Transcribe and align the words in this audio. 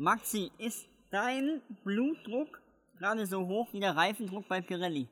Maxi, 0.00 0.50
ist 0.56 0.86
dein 1.10 1.60
Blutdruck 1.84 2.62
gerade 2.98 3.26
so 3.26 3.46
hoch 3.46 3.68
wie 3.72 3.80
der 3.80 3.94
Reifendruck 3.94 4.48
bei 4.48 4.62
Pirelli? 4.62 5.06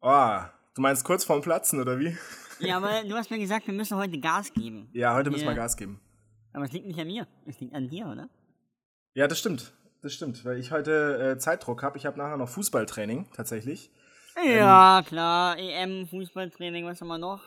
Oh, 0.00 0.38
du 0.76 0.80
meinst 0.80 1.04
kurz 1.04 1.24
vorm 1.24 1.40
Platzen, 1.40 1.80
oder 1.80 1.98
wie? 1.98 2.16
Ja, 2.60 2.76
aber 2.76 3.02
du 3.02 3.16
hast 3.16 3.32
mir 3.32 3.38
gesagt, 3.40 3.66
wir 3.66 3.74
müssen 3.74 3.96
heute 3.96 4.20
Gas 4.20 4.52
geben. 4.52 4.88
Ja, 4.92 5.12
heute 5.16 5.32
müssen 5.32 5.48
wir. 5.48 5.54
Gas 5.54 5.76
geben. 5.76 6.00
Aber 6.52 6.66
es 6.66 6.70
liegt 6.70 6.86
nicht 6.86 7.00
an 7.00 7.08
mir, 7.08 7.26
es 7.46 7.58
liegt 7.58 7.74
an 7.74 7.88
dir, 7.88 8.06
oder? 8.06 8.28
Ja, 9.14 9.26
das 9.26 9.40
stimmt. 9.40 9.72
Das 10.02 10.14
stimmt, 10.14 10.44
weil 10.44 10.60
ich 10.60 10.70
heute 10.70 11.32
äh, 11.32 11.38
Zeitdruck 11.38 11.82
habe. 11.82 11.98
Ich 11.98 12.06
habe 12.06 12.16
nachher 12.16 12.36
noch 12.36 12.48
Fußballtraining, 12.48 13.32
tatsächlich. 13.34 13.90
Ja, 14.46 15.02
klar, 15.04 15.58
EM, 15.58 16.06
Fußballtraining, 16.06 16.86
was 16.86 17.00
haben 17.00 17.08
wir 17.08 17.18
noch? 17.18 17.42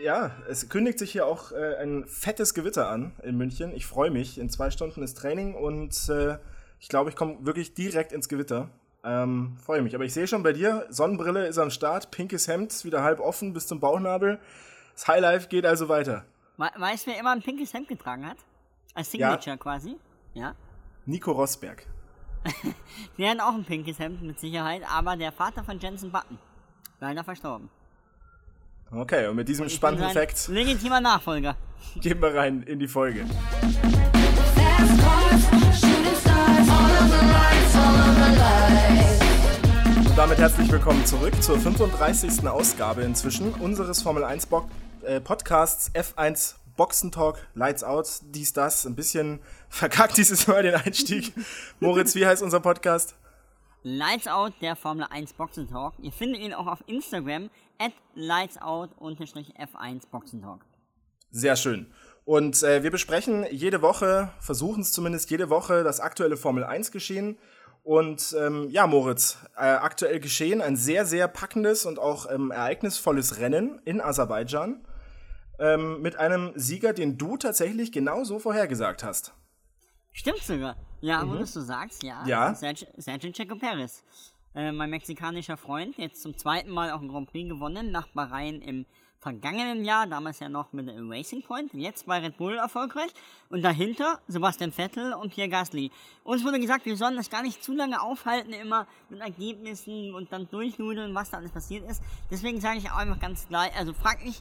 Ja, 0.00 0.32
es 0.48 0.68
kündigt 0.68 0.98
sich 0.98 1.12
hier 1.12 1.26
auch 1.26 1.52
äh, 1.52 1.76
ein 1.76 2.06
fettes 2.06 2.54
Gewitter 2.54 2.88
an 2.88 3.12
in 3.22 3.36
München. 3.36 3.72
Ich 3.74 3.86
freue 3.86 4.10
mich. 4.10 4.38
In 4.38 4.48
zwei 4.50 4.70
Stunden 4.70 5.02
ist 5.02 5.18
Training 5.18 5.54
und 5.54 6.08
äh, 6.08 6.38
ich 6.80 6.88
glaube, 6.88 7.10
ich 7.10 7.16
komme 7.16 7.36
wirklich 7.40 7.74
direkt 7.74 8.12
ins 8.12 8.28
Gewitter. 8.28 8.70
Ähm, 9.04 9.56
freue 9.64 9.82
mich. 9.82 9.94
Aber 9.94 10.04
ich 10.04 10.12
sehe 10.14 10.26
schon 10.26 10.42
bei 10.42 10.52
dir, 10.52 10.86
Sonnenbrille 10.88 11.46
ist 11.46 11.58
am 11.58 11.70
Start, 11.70 12.10
pinkes 12.10 12.48
Hemd, 12.48 12.84
wieder 12.84 13.02
halb 13.02 13.20
offen 13.20 13.52
bis 13.52 13.66
zum 13.66 13.80
Bauchnabel. 13.80 14.38
Das 14.94 15.08
Highlife 15.08 15.48
geht 15.48 15.66
also 15.66 15.88
weiter. 15.88 16.24
We 16.56 16.68
weißt 16.76 17.06
du, 17.06 17.10
wer 17.10 17.20
immer 17.20 17.32
ein 17.32 17.42
pinkes 17.42 17.72
Hemd 17.74 17.88
getragen 17.88 18.26
hat? 18.26 18.38
Als 18.94 19.12
Ja. 19.12 19.30
Signature 19.30 19.58
quasi. 19.58 19.96
Ja. 20.34 20.54
Nico 21.06 21.32
Rosberg. 21.32 21.86
Der 23.18 23.30
hat 23.30 23.40
auch 23.40 23.54
ein 23.54 23.64
pinkes 23.64 23.98
Hemd 23.98 24.22
mit 24.22 24.38
Sicherheit, 24.40 24.82
aber 24.90 25.16
der 25.16 25.32
Vater 25.32 25.62
von 25.64 25.78
Jensen 25.78 26.10
Button. 26.10 26.38
Leider 27.00 27.22
verstorben. 27.24 27.70
Okay, 28.94 29.26
und 29.26 29.36
mit 29.36 29.48
diesem 29.48 29.68
Ich 29.68 29.74
spannenden 29.74 30.10
Fact 30.10 30.48
Legitimer 30.48 31.00
Nachfolger. 31.00 31.56
gehen 32.02 32.20
wir 32.20 32.34
rein 32.34 32.62
in 32.62 32.78
die 32.78 32.86
Folge. 32.86 33.22
Und 40.04 40.18
damit 40.18 40.36
herzlich 40.36 40.70
willkommen 40.70 41.06
zurück 41.06 41.42
zur 41.42 41.58
35. 41.58 42.46
Ausgabe 42.46 43.00
inzwischen 43.00 43.54
unseres 43.54 44.02
Formel 44.02 44.24
1 44.24 44.44
Bo 44.46 44.68
äh, 45.06 45.22
Podcasts 45.22 45.90
F1 45.94 46.56
Boxentalk, 46.76 47.38
Lights 47.54 47.84
Out, 47.84 48.08
dies, 48.34 48.52
das. 48.52 48.84
Ein 48.84 48.94
bisschen 48.94 49.40
verkackt 49.70 50.18
dieses 50.18 50.46
Mal 50.46 50.64
den 50.64 50.74
Einstieg. 50.74 51.32
Moritz, 51.80 52.14
wie 52.14 52.26
heißt 52.26 52.42
unser 52.42 52.60
Podcast? 52.60 53.14
Lights 53.82 54.28
Out, 54.28 54.52
der 54.60 54.76
Formel 54.76 55.06
1 55.10 55.32
Boxentalk. 55.32 55.94
Ihr 56.00 56.12
findet 56.12 56.40
ihn 56.40 56.54
auch 56.54 56.66
auf 56.66 56.84
Instagram 56.86 57.50
at 57.78 57.92
lightsout-f1 58.14 60.02
Boxentalk. 60.10 60.64
Sehr 61.30 61.56
schön. 61.56 61.92
Und 62.24 62.62
äh, 62.62 62.84
wir 62.84 62.92
besprechen 62.92 63.44
jede 63.50 63.82
Woche, 63.82 64.30
versuchen 64.38 64.82
es 64.82 64.92
zumindest 64.92 65.30
jede 65.30 65.50
Woche, 65.50 65.82
das 65.82 65.98
aktuelle 65.98 66.36
Formel 66.36 66.62
1 66.62 66.92
Geschehen. 66.92 67.38
Und 67.82 68.36
ähm, 68.38 68.68
ja, 68.70 68.86
Moritz, 68.86 69.38
äh, 69.56 69.62
aktuell 69.62 70.20
geschehen 70.20 70.60
ein 70.60 70.76
sehr, 70.76 71.04
sehr 71.04 71.26
packendes 71.26 71.84
und 71.84 71.98
auch 71.98 72.30
ähm, 72.30 72.52
ereignisvolles 72.52 73.38
Rennen 73.38 73.80
in 73.84 74.00
Aserbaidschan 74.00 74.86
ähm, 75.58 76.00
mit 76.00 76.14
einem 76.16 76.52
Sieger, 76.54 76.92
den 76.92 77.18
du 77.18 77.36
tatsächlich 77.36 77.90
genauso 77.90 78.38
vorhergesagt 78.38 79.02
hast. 79.02 79.32
Stimmt 80.12 80.38
sogar. 80.38 80.76
Ja, 81.02 81.28
wo 81.28 81.34
du 81.34 81.40
es 81.40 81.52
so 81.52 81.60
sagst, 81.60 82.02
ja. 82.02 82.22
Mhm. 82.22 82.28
Ja. 82.28 82.54
Sergio, 82.54 82.88
Sergio 82.96 83.30
Checo 83.32 83.56
Perez. 83.56 84.02
Äh, 84.54 84.70
mein 84.70 84.90
mexikanischer 84.90 85.56
Freund, 85.56 85.96
jetzt 85.98 86.22
zum 86.22 86.36
zweiten 86.38 86.70
Mal 86.70 86.92
auch 86.92 87.00
ein 87.00 87.08
Grand 87.08 87.30
Prix 87.30 87.48
gewonnen, 87.48 87.90
nach 87.90 88.06
Bahrain 88.08 88.60
im 88.62 88.86
vergangenen 89.18 89.84
Jahr, 89.84 90.06
damals 90.06 90.40
ja 90.40 90.48
noch 90.48 90.72
mit 90.72 90.88
Racing 90.88 91.42
Point, 91.42 91.72
jetzt 91.74 92.06
bei 92.06 92.18
Red 92.18 92.36
Bull 92.36 92.56
erfolgreich. 92.56 93.10
Und 93.50 93.62
dahinter 93.62 94.20
Sebastian 94.26 94.72
Vettel 94.72 95.14
und 95.14 95.32
Pierre 95.32 95.48
Gasly. 95.48 95.90
Uns 96.24 96.44
wurde 96.44 96.58
gesagt, 96.60 96.86
wir 96.86 96.96
sollen 96.96 97.16
das 97.16 97.30
gar 97.30 97.42
nicht 97.42 97.62
zu 97.62 97.72
lange 97.72 98.00
aufhalten, 98.00 98.52
immer 98.52 98.86
mit 99.08 99.20
Ergebnissen 99.20 100.14
und 100.14 100.32
dann 100.32 100.48
durchnudeln, 100.50 101.14
was 101.14 101.30
da 101.30 101.38
alles 101.38 101.52
passiert 101.52 101.88
ist. 101.88 102.02
Deswegen 102.30 102.60
sage 102.60 102.78
ich 102.78 102.90
auch 102.90 102.96
einfach 102.96 103.20
ganz 103.20 103.46
gleich, 103.48 103.74
also 103.76 103.92
frag 103.92 104.24
mich, 104.24 104.40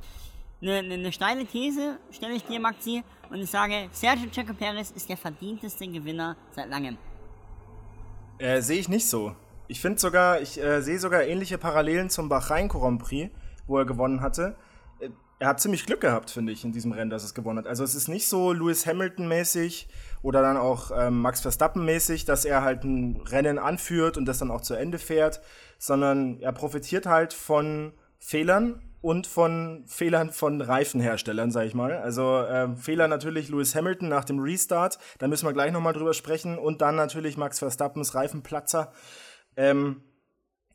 eine, 0.61 0.75
eine, 0.75 0.93
eine 0.93 1.11
steile 1.11 1.45
These 1.45 1.97
stelle 2.11 2.35
ich 2.35 2.43
dir, 2.43 2.59
Maxi, 2.59 3.03
und 3.29 3.39
ich 3.39 3.49
sage, 3.49 3.89
Sergio 3.91 4.29
Checo 4.29 4.53
Perez 4.53 4.91
ist 4.91 5.09
der 5.09 5.17
verdienteste 5.17 5.87
Gewinner 5.87 6.35
seit 6.51 6.69
langem. 6.69 6.97
Äh, 8.37 8.61
sehe 8.61 8.79
ich 8.79 8.89
nicht 8.89 9.07
so. 9.07 9.35
Ich 9.67 9.79
finde 9.79 9.99
sogar, 9.99 10.41
ich 10.41 10.61
äh, 10.61 10.81
sehe 10.81 10.99
sogar 10.99 11.23
ähnliche 11.23 11.57
Parallelen 11.57 12.09
zum 12.09 12.27
Bahrain 12.27 12.67
Grand 12.67 13.01
Prix, 13.01 13.31
wo 13.67 13.77
er 13.77 13.85
gewonnen 13.85 14.21
hatte. 14.21 14.55
Äh, 14.99 15.09
er 15.39 15.47
hat 15.47 15.61
ziemlich 15.61 15.85
Glück 15.85 16.01
gehabt, 16.01 16.29
finde 16.29 16.51
ich, 16.51 16.65
in 16.65 16.71
diesem 16.71 16.91
Rennen, 16.91 17.09
dass 17.09 17.23
es 17.23 17.33
gewonnen 17.33 17.59
hat. 17.59 17.67
Also 17.67 17.83
es 17.83 17.95
ist 17.95 18.09
nicht 18.09 18.27
so 18.27 18.51
Lewis 18.51 18.85
Hamilton-mäßig 18.85 19.87
oder 20.21 20.41
dann 20.41 20.57
auch 20.57 20.91
ähm, 20.93 21.21
Max 21.21 21.41
Verstappen-mäßig, 21.41 22.25
dass 22.25 22.43
er 22.43 22.63
halt 22.63 22.83
ein 22.83 23.21
Rennen 23.27 23.57
anführt 23.57 24.17
und 24.17 24.25
das 24.25 24.39
dann 24.39 24.51
auch 24.51 24.61
zu 24.61 24.75
Ende 24.75 24.99
fährt, 24.99 25.41
sondern 25.77 26.39
er 26.41 26.51
profitiert 26.51 27.05
halt 27.05 27.33
von 27.33 27.93
Fehlern 28.19 28.81
und 29.01 29.25
von 29.25 29.83
Fehlern 29.87 30.31
von 30.31 30.61
Reifenherstellern, 30.61 31.51
sag 31.51 31.65
ich 31.65 31.73
mal. 31.73 31.97
Also 31.97 32.45
ähm, 32.47 32.77
Fehler 32.77 33.07
natürlich 33.07 33.49
Lewis 33.49 33.75
Hamilton 33.75 34.09
nach 34.09 34.25
dem 34.25 34.39
Restart, 34.39 34.99
da 35.17 35.27
müssen 35.27 35.47
wir 35.47 35.53
gleich 35.53 35.71
nochmal 35.71 35.93
drüber 35.93 36.13
sprechen. 36.13 36.57
Und 36.57 36.81
dann 36.81 36.95
natürlich 36.95 37.35
Max 37.37 37.59
Verstappens 37.59 38.13
Reifenplatzer. 38.13 38.91
Ähm, 39.57 40.01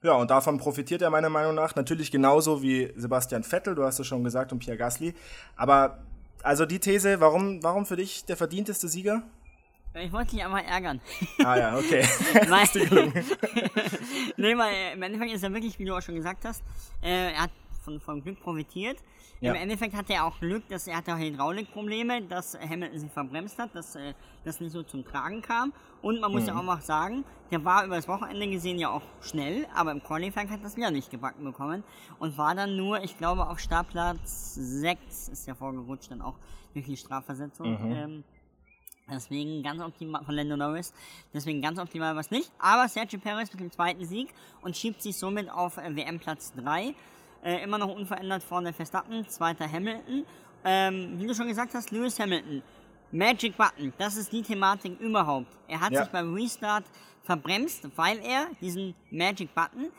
ja, 0.03 0.13
und 0.13 0.31
davon 0.31 0.59
profitiert 0.59 1.03
er 1.03 1.11
meiner 1.11 1.31
Meinung 1.31 1.55
nach. 1.55 1.75
Natürlich 1.75 2.11
genauso 2.11 2.63
wie 2.63 2.93
Sebastian 2.97 3.45
Vettel, 3.45 3.75
du 3.75 3.85
hast 3.85 3.99
es 3.99 4.07
schon 4.07 4.25
gesagt, 4.25 4.53
und 4.53 4.59
Pierre 4.59 4.77
Gasly. 4.77 5.15
Aber 5.57 6.03
also 6.43 6.67
die 6.67 6.81
These, 6.81 7.21
warum, 7.21 7.63
warum 7.63 7.87
für 7.87 7.97
dich 7.97 8.25
der 8.25 8.37
verdienteste 8.37 8.89
Sieger? 8.89 9.23
Ich 9.95 10.13
wollte 10.13 10.33
dich 10.33 10.45
einmal 10.45 10.63
ärgern. 10.65 11.01
Ah 11.43 11.57
ja, 11.57 11.79
okay. 11.79 12.05
Gelungen. 12.75 13.15
nee, 14.37 14.57
weil 14.57 14.75
äh, 14.75 14.93
im 14.93 15.03
Endeffekt 15.03 15.33
ist 15.33 15.43
er 15.43 15.53
wirklich, 15.55 15.79
wie 15.79 15.87
du 15.87 15.97
auch 15.97 16.03
schon 16.03 16.17
gesagt 16.17 16.45
hast, 16.45 16.63
äh, 17.03 17.33
er 17.33 17.45
hat 17.45 17.51
von, 17.87 18.01
von 18.01 18.23
Glück 18.23 18.41
profitiert. 18.41 18.99
Ja. 19.41 19.53
Im 19.53 19.61
Endeffekt 19.63 19.95
hatte 19.95 20.13
er 20.15 20.25
auch 20.27 20.39
Glück, 20.41 20.67
dass 20.69 20.87
er 20.87 20.97
hatte 20.97 21.15
auch 21.15 21.19
Hydraulikprobleme, 21.19 22.23
dass 22.23 22.59
Hamilton 22.59 22.99
sich 22.99 23.11
verbremst 23.11 23.59
hat, 23.59 23.75
dass 23.75 23.95
äh, 23.95 24.13
das 24.45 24.61
nicht 24.61 24.73
so 24.73 24.83
zum 24.83 25.05
Tragen 25.05 25.41
kam. 25.41 25.73
Und 26.03 26.21
man 26.21 26.33
muss 26.33 26.43
Mhm. 26.43 26.49
ja 26.49 26.59
auch 26.59 26.63
mal 26.63 26.81
sagen, 26.81 27.25
der 27.51 27.65
war 27.65 27.85
über 27.85 27.97
das 27.97 28.09
Wochenende 28.09 28.49
gesehen 28.49 28.79
ja 28.79 28.91
auch 28.91 29.03
schnell, 29.21 29.67
aber 29.75 29.93
im 29.93 30.03
Qualifying 30.03 30.51
hat 30.51 30.65
das 30.65 30.77
wieder 30.77 30.91
nicht 30.91 31.11
gebacken 31.11 31.45
bekommen 31.45 31.85
und 32.19 32.37
war 32.37 32.55
dann 32.55 32.77
nur, 32.77 33.03
ich 33.05 33.17
glaube, 33.19 33.49
auf 33.49 33.59
Startplatz 33.61 34.55
6 34.55 35.29
ist 35.29 35.47
er 35.49 35.55
vorgerutscht, 35.55 36.11
dann 36.11 36.23
auch 36.23 36.35
durch 36.75 36.87
die 36.87 36.97
Strafversetzung. 36.97 37.71
Mhm. 37.89 37.93
Ähm, 37.95 38.25
Deswegen 39.09 39.63
ganz 39.63 39.81
optimal 39.81 40.25
von 40.25 40.35
Lando 40.35 40.57
Norris. 40.57 40.93
Deswegen 41.33 41.63
ganz 41.63 41.79
optimal 41.79 42.17
was 42.17 42.33
nicht. 42.33 42.51
Aber 42.59 42.89
Sergio 42.89 43.21
Perez 43.21 43.53
mit 43.53 43.61
dem 43.61 43.71
zweiten 43.71 44.05
Sieg 44.05 44.35
und 44.63 44.77
schiebt 44.77 45.01
sich 45.01 45.17
somit 45.17 45.49
auf 45.49 45.77
äh, 45.77 45.95
WM-Platz 45.95 46.55
3. 46.57 46.93
Äh, 47.47 47.63
immer 47.63 47.79
noch 47.79 47.95
unverändert 47.95 48.43
vorne 48.43 48.73
Verstappen, 48.73 49.25
zweiter 49.29 49.71
Hamilton. 49.71 50.25
Ähm, 50.65 51.15
wie 51.21 51.29
du 51.29 51.33
schon 51.35 51.47
gesagt 51.47 51.75
hast, 51.75 51.93
Lewis 51.93 52.19
Hamilton. 52.19 52.61
Magic 53.13 53.57
Button, 53.57 53.93
das 53.99 54.17
ist 54.17 54.33
die 54.33 54.43
Thematik 54.43 54.99
überhaupt. 54.99 55.47
Er 55.69 55.81
hat 55.81 55.93
Ja. 55.93 56.03
sich 56.03 56.11
beim 56.11 56.35
Restart 56.35 56.83
verbremst, 57.23 57.89
weil 57.95 58.19
er 58.19 58.49
diesen 58.61 58.97
Magic 59.13 59.55
Button, 59.55 59.93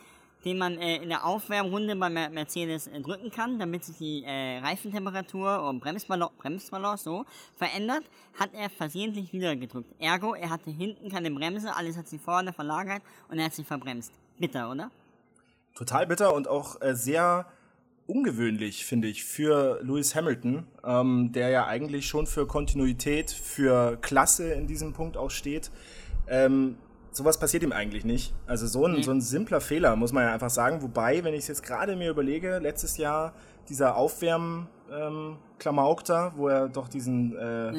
den 0.43 0.57
man 0.57 0.77
äh, 0.77 0.97
in 0.97 1.07
der 1.07 1.25
Aufwärmrunde 1.25 1.95
bei 1.95 2.09
Mer 2.09 2.29
Mercedes 2.29 2.87
äh, 2.87 2.99
drücken 2.99 3.31
kann, 3.31 3.57
damit 3.57 3.85
sich 3.85 3.97
die 3.97 4.23
äh, 4.25 4.57
Reifentemperatur 4.59 5.63
und 5.69 5.79
Bremsbalance, 5.79 6.33
Bremsbalance 6.37 7.05
so 7.05 7.25
verändert, 7.55 8.03
hat 8.37 8.49
er 8.53 8.69
versehentlich 8.69 9.31
wieder 9.31 9.55
gedrückt. 9.55 9.89
Ergo, 9.99 10.33
er 10.33 10.49
hatte 10.49 10.69
hinten 10.69 11.09
keine 11.09 11.31
Bremse, 11.31 11.73
alles 11.73 11.95
hat 11.95 12.09
sich 12.09 12.19
vorne 12.19 12.51
verlagert 12.51 13.01
und 13.29 13.39
er 13.39 13.45
hat 13.45 13.53
sich 13.53 13.65
verbremst. 13.65 14.11
Bitter, 14.37 14.69
oder? 14.69 14.91
Total 15.77 16.07
bitter 16.07 16.33
und 16.33 16.47
auch 16.47 16.81
äh, 16.81 16.95
sehr 16.95 17.45
ungewöhnlich, 18.07 18.83
finde 18.83 19.07
ich, 19.07 19.25
für 19.25 19.79
Lewis 19.83 20.15
Hamilton, 20.15 20.65
ähm, 20.83 21.31
der 21.33 21.49
ja 21.49 21.67
eigentlich 21.67 22.07
schon 22.07 22.25
für 22.25 22.47
Kontinuität, 22.47 23.29
für 23.29 23.97
Klasse 23.97 24.53
in 24.53 24.65
diesem 24.65 24.93
Punkt 24.93 25.17
auch 25.17 25.29
steht. 25.29 25.69
Ähm, 26.27 26.77
sowas 27.11 27.39
passiert 27.39 27.61
ihm 27.61 27.73
eigentlich 27.73 28.05
nicht. 28.05 28.33
Also 28.47 28.65
so 28.65 28.87
ein, 28.87 29.03
so 29.03 29.11
ein 29.11 29.21
simpler 29.21 29.61
Fehler, 29.61 29.95
muss 29.95 30.13
man 30.13 30.23
ja 30.23 30.33
einfach 30.33 30.49
sagen. 30.49 30.81
Wobei, 30.81 31.23
wenn 31.23 31.35
ich 31.35 31.41
es 31.41 31.47
jetzt 31.47 31.63
gerade 31.63 31.95
mir 31.95 32.09
überlege, 32.09 32.57
letztes 32.57 32.97
Jahr 32.97 33.33
dieser 33.69 33.97
Aufwärm 33.97 34.67
ähm, 34.91 35.37
da, 35.59 36.33
wo 36.35 36.47
er 36.47 36.69
doch 36.69 36.87
diesen 36.87 37.35
äh, 37.35 37.71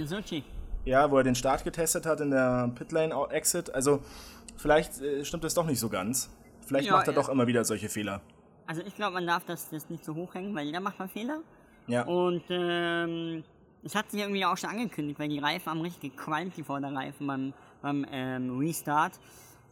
ja, 0.85 1.11
wo 1.11 1.19
er 1.19 1.25
den 1.25 1.35
Start 1.35 1.65
getestet 1.65 2.07
hat 2.07 2.21
in 2.21 2.31
der 2.31 2.71
Pitlane 2.77 3.15
Exit. 3.31 3.75
Also 3.75 4.03
vielleicht 4.57 5.01
äh, 5.01 5.25
stimmt 5.25 5.43
das 5.43 5.55
doch 5.55 5.67
nicht 5.67 5.81
so 5.81 5.89
ganz. 5.89 6.31
Vielleicht 6.69 6.87
Ja, 6.87 6.93
macht 6.93 7.09
er 7.09 7.15
ja. 7.15 7.21
doch 7.21 7.29
immer 7.29 7.47
wieder 7.47 7.65
solche 7.65 7.89
Fehler. 7.89 8.21
Also 8.67 8.83
ich 8.83 8.95
glaube, 8.95 9.15
man 9.15 9.27
darf 9.27 9.45
das, 9.45 9.71
das 9.71 9.89
nicht 9.89 10.05
so 10.05 10.15
hochhängen, 10.15 10.55
weil 10.55 10.67
jeder 10.67 10.81
macht 10.81 10.99
mal 10.99 11.09
Fehler. 11.09 11.41
Ja. 11.87 12.03
Und 12.03 12.43
ähm, 12.51 13.43
es 13.83 13.95
hat 13.95 14.11
sich 14.11 14.21
irgendwie 14.21 14.45
auch 14.45 14.59
schon 14.59 14.69
angekündigt, 14.69 15.19
weil 15.19 15.31
die 15.31 15.39
Reifen 15.39 15.71
haben 15.71 15.81
richtig 15.81 16.17
gequalmt, 16.17 16.57
die 16.57 16.63
Vorderreifen 16.63 17.27
beim, 17.27 17.55
beim 17.81 18.07
ähm, 18.11 18.59
Restart. 18.59 19.19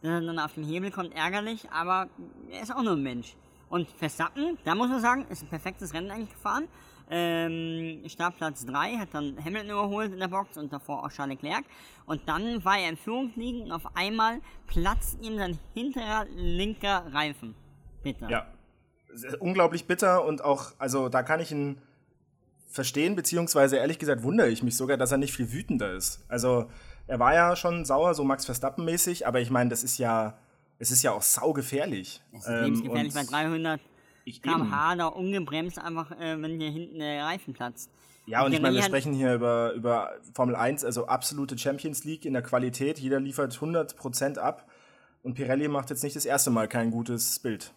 Dass 0.01 0.25
dann 0.25 0.39
auf 0.39 0.53
den 0.55 0.63
Hebel 0.63 0.91
kommt, 0.91 1.15
ärgerlich, 1.15 1.69
aber 1.71 2.07
er 2.51 2.61
ist 2.61 2.75
auch 2.75 2.81
nur 2.81 2.93
ein 2.93 3.03
Mensch. 3.03 3.35
Und 3.69 3.89
Verstappen, 3.89 4.57
da 4.63 4.75
muss 4.75 4.89
man 4.89 5.01
sagen, 5.01 5.25
ist 5.29 5.43
ein 5.43 5.49
perfektes 5.49 5.93
Rennen 5.93 6.09
eigentlich 6.09 6.33
gefahren. 6.33 6.67
Ähm, 7.09 8.03
Startplatz 8.07 8.65
3, 8.65 8.97
hat 8.97 9.09
dann 9.13 9.37
Hamilton 9.43 9.69
überholt 9.69 10.13
in 10.13 10.19
der 10.19 10.27
Box 10.27 10.57
und 10.57 10.71
davor 10.71 11.03
auch 11.05 11.09
Charles 11.09 11.41
Leclerc. 11.41 11.63
Und 12.05 12.21
dann 12.27 12.63
war 12.63 12.77
er 12.77 12.89
in 12.89 12.97
Führung 12.97 13.31
liegen 13.35 13.63
und 13.63 13.71
auf 13.71 13.95
einmal 13.95 14.39
platzt 14.67 15.21
ihm 15.21 15.37
sein 15.37 15.57
hinterer 15.73 16.25
linker 16.35 17.05
Reifen. 17.13 17.55
Bitte. 18.03 18.27
Ja. 18.29 18.47
Unglaublich 19.39 19.85
bitter 19.85 20.25
und 20.25 20.43
auch, 20.43 20.73
also 20.77 21.09
da 21.09 21.23
kann 21.23 21.39
ich 21.39 21.51
ihn 21.51 21.81
verstehen, 22.67 23.15
beziehungsweise 23.15 23.77
ehrlich 23.77 23.99
gesagt 23.99 24.23
wundere 24.23 24.49
ich 24.49 24.61
mich 24.61 24.75
sogar, 24.75 24.97
dass 24.97 25.11
er 25.11 25.17
nicht 25.17 25.33
viel 25.33 25.51
wütender 25.51 25.93
ist. 25.93 26.23
Also 26.27 26.69
er 27.07 27.19
war 27.19 27.33
ja 27.33 27.55
schon 27.55 27.85
sauer, 27.85 28.13
so 28.13 28.23
Max 28.23 28.45
Verstappen-mäßig, 28.45 29.25
aber 29.25 29.39
ich 29.39 29.49
meine, 29.49 29.69
das 29.69 29.83
ist 29.83 29.97
ja, 29.97 30.37
es 30.77 30.91
ist 30.91 31.01
ja 31.03 31.13
auch 31.13 31.21
saugefährlich. 31.21 32.21
Das 32.33 32.47
ist 32.47 32.61
lebensgefährlich 32.61 33.13
bei 33.13 33.21
und 33.21 33.31
300 33.31 33.81
ich 34.27 34.41
km/h 34.41 34.95
da 34.95 35.07
ungebremst 35.07 35.79
einfach, 35.79 36.11
äh, 36.11 36.41
wenn 36.41 36.59
hier 36.59 36.69
hinten 36.69 36.99
der 36.99 37.23
Reifen 37.23 37.53
platzt. 37.53 37.89
Ja, 38.25 38.45
und 38.45 38.51
ich 38.51 38.61
meine, 38.61 38.75
wir 38.75 38.83
sprechen 38.83 39.13
hier 39.13 39.33
über, 39.33 39.71
über 39.71 40.11
Formel 40.33 40.55
1, 40.55 40.83
also 40.83 41.07
absolute 41.07 41.57
Champions 41.57 42.03
League 42.03 42.25
in 42.25 42.33
der 42.33 42.41
Qualität. 42.41 42.99
Jeder 42.99 43.21
liefert 43.21 43.53
100% 43.53 44.37
ab. 44.37 44.69
Und 45.23 45.35
Pirelli 45.35 45.69
macht 45.69 45.89
jetzt 45.89 46.03
nicht 46.03 46.15
das 46.15 46.25
erste 46.25 46.51
Mal 46.51 46.67
kein 46.67 46.91
gutes 46.91 47.39
Bild. 47.39 47.73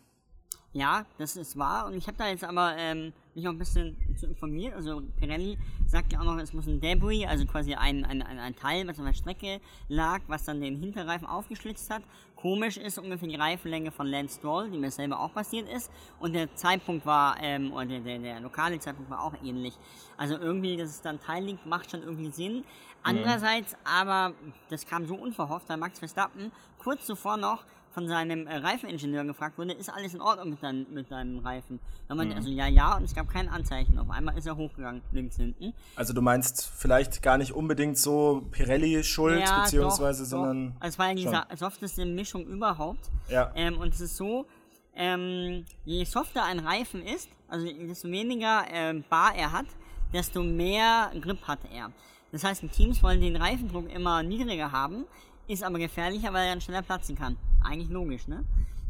Ja, 0.73 1.05
das 1.19 1.37
ist 1.37 1.59
wahr. 1.59 1.87
Und 1.87 1.95
ich 1.95 2.07
habe 2.07 2.17
da 2.17 2.29
jetzt 2.29 2.45
aber 2.45 2.77
ähm, 2.77 3.13
mich 3.35 3.47
auch 3.49 3.53
ein 3.53 3.59
bisschen 3.59 3.97
zu 4.17 4.27
informiert. 4.27 4.73
Also 4.75 5.03
Pirelli 5.19 5.59
sagt 5.89 6.13
ja 6.13 6.21
auch 6.21 6.25
noch, 6.25 6.39
es 6.39 6.53
muss 6.53 6.69
ein 6.69 6.81
Debris, 6.81 7.27
also 7.27 7.45
quasi 7.45 7.75
ein, 7.75 8.05
ein, 8.05 8.23
ein, 8.23 8.55
Teil, 8.55 8.87
was 8.87 9.01
auf 9.01 9.05
der 9.05 9.13
Strecke 9.13 9.61
lag, 9.89 10.21
was 10.29 10.45
dann 10.45 10.61
den 10.61 10.79
Hinterreifen 10.79 11.27
aufgeschlitzt 11.27 11.91
hat. 11.91 12.03
Komisch 12.37 12.77
ist 12.77 12.99
ungefähr 12.99 13.29
die 13.29 13.35
Reifenlänge 13.35 13.91
von 13.91 14.07
Lance 14.07 14.39
Stroll, 14.39 14.71
die 14.71 14.79
mir 14.79 14.93
selber 14.93 15.19
auch 15.19 15.35
passiert 15.35 15.69
ist. 15.69 15.91
Und 16.21 16.35
der 16.35 16.55
Zeitpunkt 16.55 17.05
war, 17.05 17.37
ähm, 17.43 17.73
oder 17.73 17.87
der, 17.87 18.01
der, 18.01 18.19
der 18.21 18.41
lokale 18.41 18.79
Zeitpunkt 18.79 19.11
war 19.11 19.25
auch 19.25 19.35
ähnlich. 19.43 19.77
Also 20.17 20.39
irgendwie, 20.39 20.77
dass 20.77 20.91
es 20.91 21.03
dann 21.03 21.19
Teil 21.19 21.45
liegt, 21.45 21.67
macht 21.67 21.91
schon 21.91 22.03
irgendwie 22.03 22.31
Sinn. 22.31 22.65
Andererseits 23.03 23.77
aber, 23.83 24.35
das 24.69 24.87
kam 24.87 25.07
so 25.07 25.17
unverhofft, 25.17 25.69
weil 25.69 25.79
Max 25.79 25.99
Verstappen 25.99 26.53
kurz 26.79 27.07
zuvor 27.07 27.37
noch 27.37 27.65
von 27.93 28.07
seinem 28.09 28.47
äh, 28.47 28.57
Reifeningenieur 28.57 29.25
gefragt 29.25 29.59
wurde, 29.59 29.73
ist 29.73 29.89
alles 29.93 30.15
in 30.15 30.21
Ordnung 30.21 30.51
mit, 30.51 30.63
dein, 30.63 30.87
mit 30.93 31.11
deinem 31.11 31.39
Reifen? 31.41 31.81
Da 32.09 32.15
meinte 32.15 32.35
er 32.35 32.39
also 32.39 32.49
ja, 32.51 32.67
ja, 32.67 32.97
und 32.97 33.05
es 33.05 33.15
gab 33.15 33.29
kein 33.29 33.49
Anzeichen. 33.49 33.99
Auf 33.99 34.11
einmal 34.11 34.37
ist 34.39 34.47
er 34.47 34.57
hochgegangen, 34.57 35.03
links 35.13 35.37
hinten. 35.37 35.73
Also 35.97 36.13
du 36.13 36.23
meinst 36.23 36.67
vielleicht 36.77 37.23
gar 37.23 37.37
nicht 37.39 37.53
unbedingt 37.53 37.99
so 37.99 38.47
Pirelli 38.51 39.03
schuld, 39.05 39.41
Ja, 39.41 39.63
beziehungsweise, 39.63 40.23
doch, 40.23 40.31
sondern. 40.31 40.69
Doch. 40.75 40.81
Also 40.81 40.95
es 40.95 40.99
war 40.99 41.09
ja 41.09 41.15
die 41.15 41.23
schon. 41.25 41.33
sa- 41.33 41.47
softeste 41.57 42.05
Mischung 42.07 42.47
überhaupt. 42.47 43.11
Ja. 43.29 43.53
Ähm, 43.57 43.79
und 43.79 43.93
es 43.95 44.01
ist 44.01 44.17
so, 44.17 44.47
ähm, 44.95 45.65
je 45.85 46.05
softer 46.05 46.45
ein 46.45 46.59
Reifen 46.61 47.03
ist, 47.05 47.29
also 47.49 47.67
desto 47.67 48.09
weniger 48.09 48.65
ähm, 48.71 49.05
Bar 49.09 49.35
er 49.35 49.53
hat, 49.53 49.67
desto 50.13 50.43
mehr 50.43 51.11
Grip 51.21 51.43
hat 51.47 51.61
er. 51.73 51.91
Das 52.33 52.45
heißt, 52.45 52.63
die 52.63 52.69
Teams 52.69 53.03
wollen 53.03 53.21
den 53.21 53.37
Reifendruck 53.37 53.93
immer 53.93 54.23
niedriger 54.23 54.71
haben, 54.73 55.05
ist 55.49 55.65
aber 55.65 55.79
gefährlicher, 55.79 56.33
weil 56.33 56.47
er 56.47 56.53
dann 56.53 56.61
schneller 56.61 56.83
platzen 56.83 57.17
kann. 57.17 57.37
Eigentlich 57.65 57.91
logisch, 57.91 58.27
ne? 58.29 58.45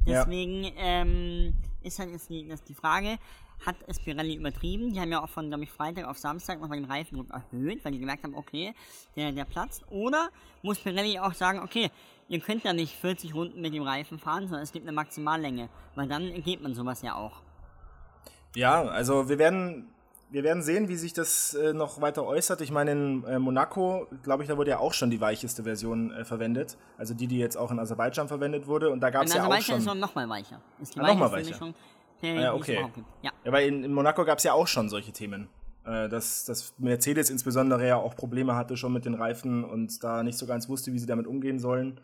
Ja. 0.05 0.25
Deswegen 0.25 0.73
ähm, 0.77 1.55
ist 1.83 1.99
halt 1.99 2.11
jetzt 2.11 2.31
die, 2.31 2.53
die 2.69 2.75
Frage, 2.75 3.19
hat 3.67 3.77
es 3.87 3.99
Pirelli 3.99 4.37
übertrieben? 4.37 4.93
Die 4.93 5.01
haben 5.01 5.13
ja 5.13 5.23
auch 5.23 5.29
von, 5.29 5.49
glaube 5.49 5.65
ich, 5.65 5.71
Freitag 5.71 6.07
auf 6.07 6.19
Samstag 6.19 6.61
nochmal 6.61 6.81
den 6.81 6.91
Reifendruck 6.91 7.29
erhöht, 7.31 7.85
weil 7.85 7.93
die 7.93 7.99
gemerkt 7.99 8.25
haben, 8.25 8.35
okay, 8.35 8.75
der, 9.17 9.33
der 9.33 9.45
platzt. 9.45 9.85
Oder 9.91 10.31
muss 10.63 10.79
Pirelli 10.79 11.19
auch 11.19 11.35
sagen, 11.35 11.61
okay, 11.61 11.91
ihr 12.29 12.41
könnt 12.41 12.65
ja 12.65 12.73
nicht 12.73 12.95
40 12.97 13.35
Runden 13.35 13.61
mit 13.61 13.75
dem 13.75 13.83
Reifen 13.83 14.19
fahren, 14.19 14.45
sondern 14.45 14.63
es 14.63 14.73
gibt 14.73 14.87
eine 14.87 14.95
Maximallänge, 14.95 15.69
weil 15.95 16.09
dann 16.09 16.43
geht 16.43 16.63
man 16.63 16.75
sowas 16.75 17.03
ja 17.03 17.17
auch. 17.17 17.43
Ja, 18.57 18.83
also 18.83 19.29
wir 19.29 19.39
werden, 19.39 19.89
wir 20.31 20.45
werden 20.45 20.63
sehen, 20.63 20.89
wie 20.89 20.97
sich 20.97 21.13
das 21.13 21.55
äh, 21.55 21.73
noch 21.73 22.01
weiter 22.01 22.25
äußert. 22.25 22.61
Ich 22.61 22.71
meine, 22.71 22.93
in 22.93 23.25
äh, 23.25 23.39
Monaco, 23.39 24.07
glaube 24.23 24.43
ich, 24.43 24.49
da 24.49 24.57
wurde 24.57 24.71
ja 24.71 24.79
auch 24.79 24.93
schon 24.93 25.11
die 25.11 25.21
weicheste 25.21 25.65
Version 25.65 26.13
äh, 26.13 26.25
verwendet. 26.25 26.77
Also 26.99 27.15
die, 27.15 27.27
die 27.27 27.39
jetzt 27.39 27.57
auch 27.57 27.71
in 27.71 27.79
Aserbaidschan 27.79 28.29
verwendet 28.29 28.67
wurde. 28.67 28.91
Und 28.91 29.01
da 29.01 29.11
gab 29.11 29.25
es 29.25 29.35
ja 29.35 29.45
auch 29.47 29.61
schon. 29.61 29.79
ist 29.79 29.87
noch 29.87 29.95
nochmal 29.95 30.29
weicher. 30.29 30.61
Ist 30.81 30.95
die 30.95 31.01
Ah, 31.01 31.09
noch 31.09 31.17
mal 31.17 31.33
weicheste 31.33 31.55
weicher. 31.55 31.67
Mischung, 31.67 31.75
der, 32.23 32.35
Ah 32.37 32.41
ja, 32.41 32.55
okay. 32.55 32.87
Ja. 33.23 33.31
Ja, 33.45 33.53
weil 33.53 33.69
in, 33.69 33.85
in 33.85 33.93
Monaco 33.93 34.25
gab 34.25 34.39
es 34.39 34.45
ja 34.45 34.53
auch 34.53 34.67
schon 34.69 34.89
solche 34.89 35.13
Themen. 35.13 35.49
Äh, 35.85 36.09
dass, 36.09 36.45
dass 36.45 36.75
Mercedes 36.79 37.31
insbesondere 37.31 37.87
ja 37.87 37.97
auch 37.97 38.15
Probleme 38.15 38.55
hatte 38.55 38.77
schon 38.77 38.93
mit 38.93 39.07
den 39.07 39.15
Reifen 39.15 39.65
und 39.65 40.05
da 40.05 40.23
nicht 40.23 40.37
so 40.37 40.47
ganz 40.47 40.69
wusste, 40.69 40.93
wie 40.93 40.99
sie 40.99 41.07
damit 41.07 41.27
umgehen 41.27 41.59
sollen. 41.59 42.01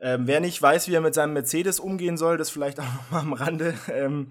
Ähm, 0.00 0.26
wer 0.26 0.40
nicht 0.40 0.60
weiß, 0.60 0.88
wie 0.88 0.94
er 0.94 1.00
mit 1.00 1.14
seinem 1.14 1.32
Mercedes 1.34 1.78
umgehen 1.80 2.16
soll, 2.16 2.36
das 2.38 2.50
vielleicht 2.50 2.80
auch 2.80 2.84
noch 2.84 3.10
mal 3.10 3.20
am 3.20 3.32
Rande, 3.32 3.74
ähm, 3.92 4.30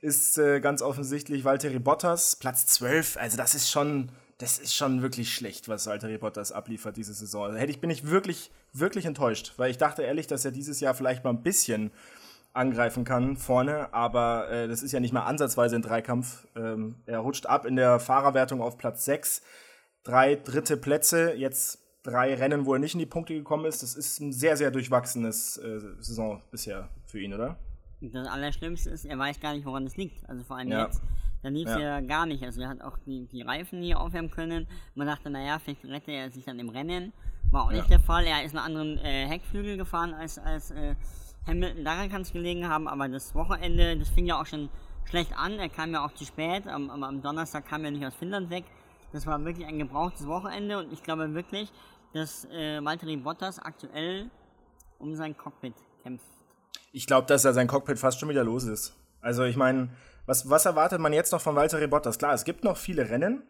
ist 0.00 0.38
äh, 0.38 0.60
ganz 0.60 0.82
offensichtlich 0.82 1.44
Valtteri 1.44 1.78
Bottas, 1.78 2.36
Platz 2.36 2.66
12. 2.66 3.16
Also 3.16 3.36
das 3.36 3.54
ist 3.54 3.70
schon, 3.70 4.10
das 4.38 4.58
ist 4.58 4.74
schon 4.74 5.02
wirklich 5.02 5.34
schlecht, 5.34 5.68
was 5.68 5.86
Valtteri 5.86 6.18
Bottas 6.18 6.52
abliefert 6.52 6.96
diese 6.96 7.14
Saison. 7.14 7.52
Da 7.52 7.58
hätte 7.58 7.70
ich, 7.70 7.80
bin 7.80 7.90
ich 7.90 8.08
wirklich, 8.08 8.50
wirklich 8.72 9.06
enttäuscht, 9.06 9.54
weil 9.56 9.70
ich 9.70 9.78
dachte 9.78 10.02
ehrlich, 10.02 10.26
dass 10.26 10.44
er 10.44 10.50
dieses 10.50 10.80
Jahr 10.80 10.94
vielleicht 10.94 11.24
mal 11.24 11.30
ein 11.30 11.42
bisschen 11.42 11.90
angreifen 12.52 13.04
kann 13.04 13.36
vorne, 13.36 13.92
aber 13.92 14.50
äh, 14.50 14.66
das 14.66 14.82
ist 14.82 14.92
ja 14.92 15.00
nicht 15.00 15.12
mal 15.12 15.24
ansatzweise 15.24 15.76
ein 15.76 15.82
Dreikampf. 15.82 16.46
Ähm, 16.56 16.96
er 17.04 17.18
rutscht 17.18 17.46
ab 17.46 17.66
in 17.66 17.76
der 17.76 18.00
Fahrerwertung 18.00 18.62
auf 18.62 18.78
Platz 18.78 19.04
6. 19.04 19.42
Drei 20.02 20.36
dritte 20.36 20.76
Plätze, 20.76 21.34
jetzt 21.34 21.80
drei 22.02 22.34
Rennen, 22.34 22.64
wo 22.64 22.74
er 22.74 22.78
nicht 22.78 22.94
in 22.94 23.00
die 23.00 23.06
Punkte 23.06 23.34
gekommen 23.34 23.66
ist. 23.66 23.82
Das 23.82 23.94
ist 23.94 24.20
ein 24.20 24.32
sehr, 24.32 24.56
sehr 24.56 24.70
durchwachsenes 24.70 25.58
äh, 25.58 25.80
Saison 25.98 26.42
bisher 26.50 26.88
für 27.04 27.20
ihn, 27.20 27.34
oder? 27.34 27.58
Und 28.00 28.14
Das 28.14 28.26
Allerschlimmste 28.28 28.90
ist, 28.90 29.04
er 29.04 29.18
weiß 29.18 29.40
gar 29.40 29.54
nicht, 29.54 29.64
woran 29.64 29.84
es 29.86 29.96
liegt. 29.96 30.28
Also 30.28 30.44
vor 30.44 30.56
allem 30.58 30.68
Ja. 30.68 30.84
jetzt, 30.84 31.02
da 31.42 31.48
lief 31.48 31.66
es 31.68 31.74
Ja. 31.74 31.80
ja. 31.80 32.00
gar 32.00 32.26
nicht. 32.26 32.42
Also 32.44 32.60
er 32.62 32.68
hat 32.68 32.82
auch 32.82 32.98
die, 33.06 33.26
die 33.26 33.42
Reifen 33.42 33.80
nie 33.80 33.94
aufwärmen 33.94 34.30
können. 34.30 34.66
Man 34.94 35.06
dachte, 35.06 35.30
naja, 35.30 35.58
vielleicht 35.58 35.84
rettet 35.84 36.08
er 36.08 36.30
sich 36.30 36.44
dann 36.44 36.58
im 36.58 36.68
Rennen. 36.68 37.12
War 37.50 37.64
auch 37.64 37.70
nicht 37.70 37.82
Ja. 37.88 37.96
der 37.96 38.00
Fall. 38.00 38.24
Er 38.26 38.42
ist 38.44 38.54
einen 38.56 38.64
anderen 38.64 38.98
äh, 38.98 39.26
Heckflügel 39.26 39.76
gefahren 39.76 40.12
als, 40.14 40.38
als 40.38 40.70
äh, 40.72 40.94
Hamilton. 41.46 41.84
Daran 41.84 42.10
kann 42.10 42.22
es 42.22 42.32
gelegen 42.32 42.68
haben. 42.68 42.86
Aber 42.88 43.08
das 43.08 43.34
Wochenende, 43.34 43.96
das 43.96 44.08
fing 44.10 44.26
ja 44.26 44.40
auch 44.40 44.46
schon 44.46 44.68
schlecht 45.04 45.32
an. 45.36 45.52
Er 45.58 45.68
kam 45.68 45.92
ja 45.92 46.04
auch 46.04 46.12
zu 46.12 46.24
spät. 46.24 46.66
Am, 46.66 46.90
am, 46.90 47.02
am 47.02 47.22
Donnerstag 47.22 47.66
kam 47.66 47.84
er 47.84 47.92
nicht 47.92 48.04
aus 48.04 48.14
Finnland 48.16 48.50
weg. 48.50 48.64
Das 49.12 49.24
war 49.26 49.42
wirklich 49.44 49.66
ein 49.66 49.78
gebrauchtes 49.78 50.26
Wochenende. 50.26 50.78
Und 50.78 50.92
ich 50.92 51.02
glaube 51.02 51.32
wirklich, 51.32 51.72
dass 52.12 52.44
äh, 52.46 52.84
Valtteri 52.84 53.16
Bottas 53.16 53.58
aktuell 53.58 54.28
um 54.98 55.14
sein 55.14 55.36
Cockpit 55.36 55.74
kämpft. 56.02 56.26
Ich 56.92 57.06
glaube, 57.06 57.26
dass 57.26 57.44
er 57.44 57.52
sein 57.52 57.66
Cockpit 57.66 57.98
fast 57.98 58.20
schon 58.20 58.28
wieder 58.28 58.44
los 58.44 58.64
ist. 58.64 58.94
Also 59.20 59.44
ich 59.44 59.56
meine, 59.56 59.88
was, 60.26 60.48
was 60.50 60.66
erwartet 60.66 61.00
man 61.00 61.12
jetzt 61.12 61.32
noch 61.32 61.40
von 61.40 61.54
Valtteri 61.56 61.86
Bottas? 61.86 62.18
Klar, 62.18 62.34
es 62.34 62.44
gibt 62.44 62.64
noch 62.64 62.76
viele 62.76 63.08
Rennen. 63.10 63.42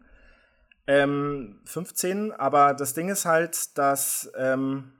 Ähm, 0.85 1.59
15, 1.65 2.31
aber 2.31 2.73
das 2.73 2.93
Ding 2.93 3.09
ist 3.09 3.25
halt, 3.25 3.77
dass, 3.77 4.31
ähm, 4.37 4.93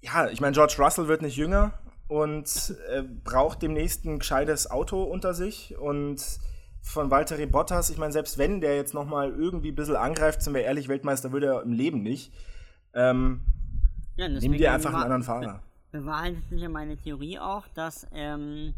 ja, 0.00 0.28
ich 0.28 0.40
meine, 0.40 0.54
George 0.54 0.76
Russell 0.78 1.06
wird 1.06 1.20
nicht 1.20 1.36
jünger 1.36 1.78
und 2.08 2.74
äh, 2.90 3.02
braucht 3.02 3.60
demnächst 3.60 4.04
ein 4.06 4.18
gescheites 4.20 4.70
Auto 4.70 5.02
unter 5.02 5.34
sich 5.34 5.76
und 5.76 6.22
von 6.80 7.10
Valtteri 7.10 7.46
Bottas, 7.46 7.90
ich 7.90 7.98
meine, 7.98 8.12
selbst 8.12 8.38
wenn 8.38 8.60
der 8.60 8.76
jetzt 8.76 8.94
noch 8.94 9.06
mal 9.06 9.30
irgendwie 9.30 9.72
ein 9.72 9.74
bisschen 9.74 9.96
angreift, 9.96 10.42
sind 10.42 10.54
wir 10.54 10.62
ehrlich, 10.62 10.88
Weltmeister 10.88 11.32
wird 11.32 11.44
er 11.44 11.62
im 11.62 11.72
Leben 11.72 12.02
nicht. 12.02 12.32
Ähm, 12.92 13.40
Ja, 14.16 14.28
Nimm 14.28 14.52
dir 14.52 14.72
einfach 14.72 14.92
einen 14.92 15.02
anderen 15.02 15.22
Fahrer. 15.22 15.62
Be- 15.94 16.00
Bewahrheitet 16.00 16.48
sich 16.48 16.60
ja 16.60 16.68
meine 16.68 16.96
Theorie 16.96 17.38
auch, 17.38 17.66
dass 17.74 18.06
ähm, 18.12 18.74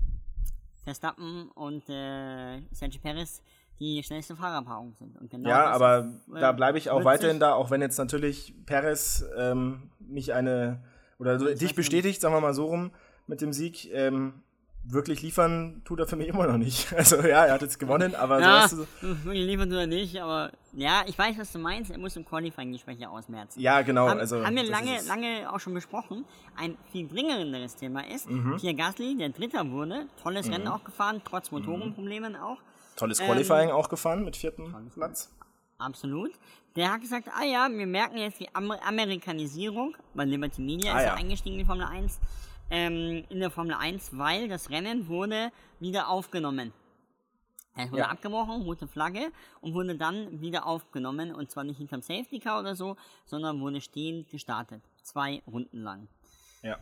Verstappen 0.84 1.50
und 1.54 1.88
äh, 1.88 2.60
Sergio 2.72 3.00
Perez 3.00 3.42
die 3.80 4.02
schnellste 4.02 4.36
Fahrerpaarung 4.36 4.94
sind. 4.94 5.16
Genau 5.30 5.48
Ja, 5.48 5.66
aber 5.66 6.08
äh, 6.34 6.40
da 6.40 6.52
bleibe 6.52 6.78
ich 6.78 6.90
auch 6.90 7.04
weiterhin 7.04 7.40
da, 7.40 7.54
auch 7.54 7.70
wenn 7.70 7.80
jetzt 7.80 7.98
natürlich 7.98 8.54
Perez 8.64 9.24
ähm, 9.36 9.90
nicht 9.98 10.32
eine, 10.32 10.82
oder 11.18 11.38
dich 11.54 11.74
bestätigt, 11.74 12.20
sagen 12.20 12.34
wir 12.34 12.40
mal 12.40 12.54
so 12.54 12.66
rum, 12.66 12.90
mit 13.26 13.40
dem 13.40 13.52
Sieg. 13.52 13.92
Ähm, 13.92 14.42
wirklich 14.88 15.22
liefern 15.22 15.82
tut 15.84 16.00
er 16.00 16.06
für 16.06 16.16
mich 16.16 16.28
immer 16.28 16.46
noch 16.46 16.56
nicht. 16.58 16.92
Also 16.96 17.16
ja, 17.16 17.44
er 17.46 17.54
hat 17.54 17.62
jetzt 17.62 17.78
gewonnen, 17.78 18.14
aber 18.14 18.40
Ja, 18.40 18.68
so 18.68 18.78
hast 18.78 19.02
du, 19.02 19.24
wirklich 19.24 19.46
liefert 19.46 19.68
oder 19.68 19.86
nicht, 19.86 20.20
aber 20.20 20.50
ja, 20.72 21.02
ich 21.06 21.18
weiß, 21.18 21.38
was 21.38 21.52
du 21.52 21.58
meinst. 21.58 21.90
Er 21.90 21.98
muss 21.98 22.16
im 22.16 22.24
Qualifying 22.24 22.72
die 22.72 22.78
Schwäche 22.78 23.08
ausmerzen. 23.08 23.60
ja 23.60 23.82
genau. 23.82 24.08
haben, 24.08 24.20
also, 24.20 24.44
haben 24.44 24.56
wir 24.56 24.64
lange, 24.64 25.00
lange 25.06 25.52
auch 25.52 25.60
schon 25.60 25.74
besprochen. 25.74 26.24
Ein 26.56 26.76
viel 26.92 27.08
dringenderes 27.08 27.76
Thema 27.76 28.06
ist, 28.06 28.28
Mhm. 28.30 28.56
Pierre 28.58 28.74
Gasly, 28.74 29.16
der 29.16 29.30
Dritter 29.30 29.70
wurde, 29.70 30.06
tolles 30.22 30.50
Rennen 30.50 30.68
auch 30.68 30.84
gefahren, 30.84 31.22
trotz 31.24 31.50
Motorenproblemen 31.50 32.36
auch. 32.36 32.58
Tolles 32.96 33.20
ähm, 33.20 33.26
Qualifying 33.26 33.70
auch 33.70 33.88
gefahren 33.88 34.24
mit 34.24 34.36
vierten 34.36 34.74
Platz. 34.94 35.30
Absolut. 35.78 36.30
Der 36.76 36.92
hat 36.92 37.00
gesagt, 37.00 37.28
ah 37.38 37.44
ja, 37.44 37.68
wir 37.70 37.86
merken 37.86 38.18
jetzt 38.18 38.40
die 38.40 38.54
Amer 38.54 38.78
Amerikanisierung, 38.86 39.94
weil 40.14 40.28
Liberty 40.28 40.62
Media 40.62 40.92
Ah 40.94 40.98
ist 40.98 41.04
ja. 41.04 41.08
ja. 41.10 41.14
eingestiegen 41.14 41.54
in 41.54 41.60
die 41.60 41.64
Formel 41.66 41.86
1, 41.86 42.18
ähm, 42.70 43.24
in 43.28 43.40
der 43.40 43.50
Formel 43.50 43.74
1, 43.74 44.16
weil 44.18 44.48
das 44.48 44.70
Rennen 44.70 45.08
wurde 45.08 45.50
wieder 45.80 46.08
aufgenommen. 46.08 46.72
Es 47.78 47.90
wurde 47.90 48.02
Ja. 48.02 48.08
abgebrochen, 48.08 48.62
rote 48.62 48.88
Flagge 48.88 49.30
und 49.60 49.74
wurde 49.74 49.96
dann 49.96 50.40
wieder 50.40 50.64
aufgenommen 50.66 51.34
und 51.34 51.50
zwar 51.50 51.62
nicht 51.64 51.76
hinterm 51.76 52.00
Safety 52.00 52.38
Car 52.40 52.60
oder 52.60 52.74
so, 52.74 52.96
sondern 53.26 53.60
wurde 53.60 53.80
stehend 53.82 54.30
gestartet. 54.30 54.82
Zwei 55.02 55.42
Runden 55.46 55.82
lang. 55.82 56.08
Ja. 56.62 56.78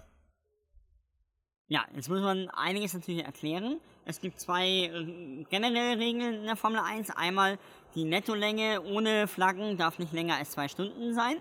Ja, 1.67 1.85
jetzt 1.97 2.09
muss 2.09 2.21
man 2.21 2.49
einiges 2.51 2.93
natürlich 2.95 3.25
erklären. 3.25 3.81
Es 4.05 4.21
gibt 4.21 4.39
zwei 4.39 4.69
äh, 4.69 5.45
generelle 5.49 5.99
Regeln 5.99 6.35
in 6.35 6.45
der 6.45 6.57
Formel 6.57 6.79
1. 6.79 7.11
Einmal 7.11 7.59
die 7.95 8.05
Nettolänge 8.05 8.83
ohne 8.83 9.27
Flaggen 9.27 9.77
darf 9.79 9.99
nicht 9.99 10.13
länger 10.13 10.37
als 10.37 10.51
zwei 10.53 10.69
Stunden 10.69 11.15
sein. 11.15 11.39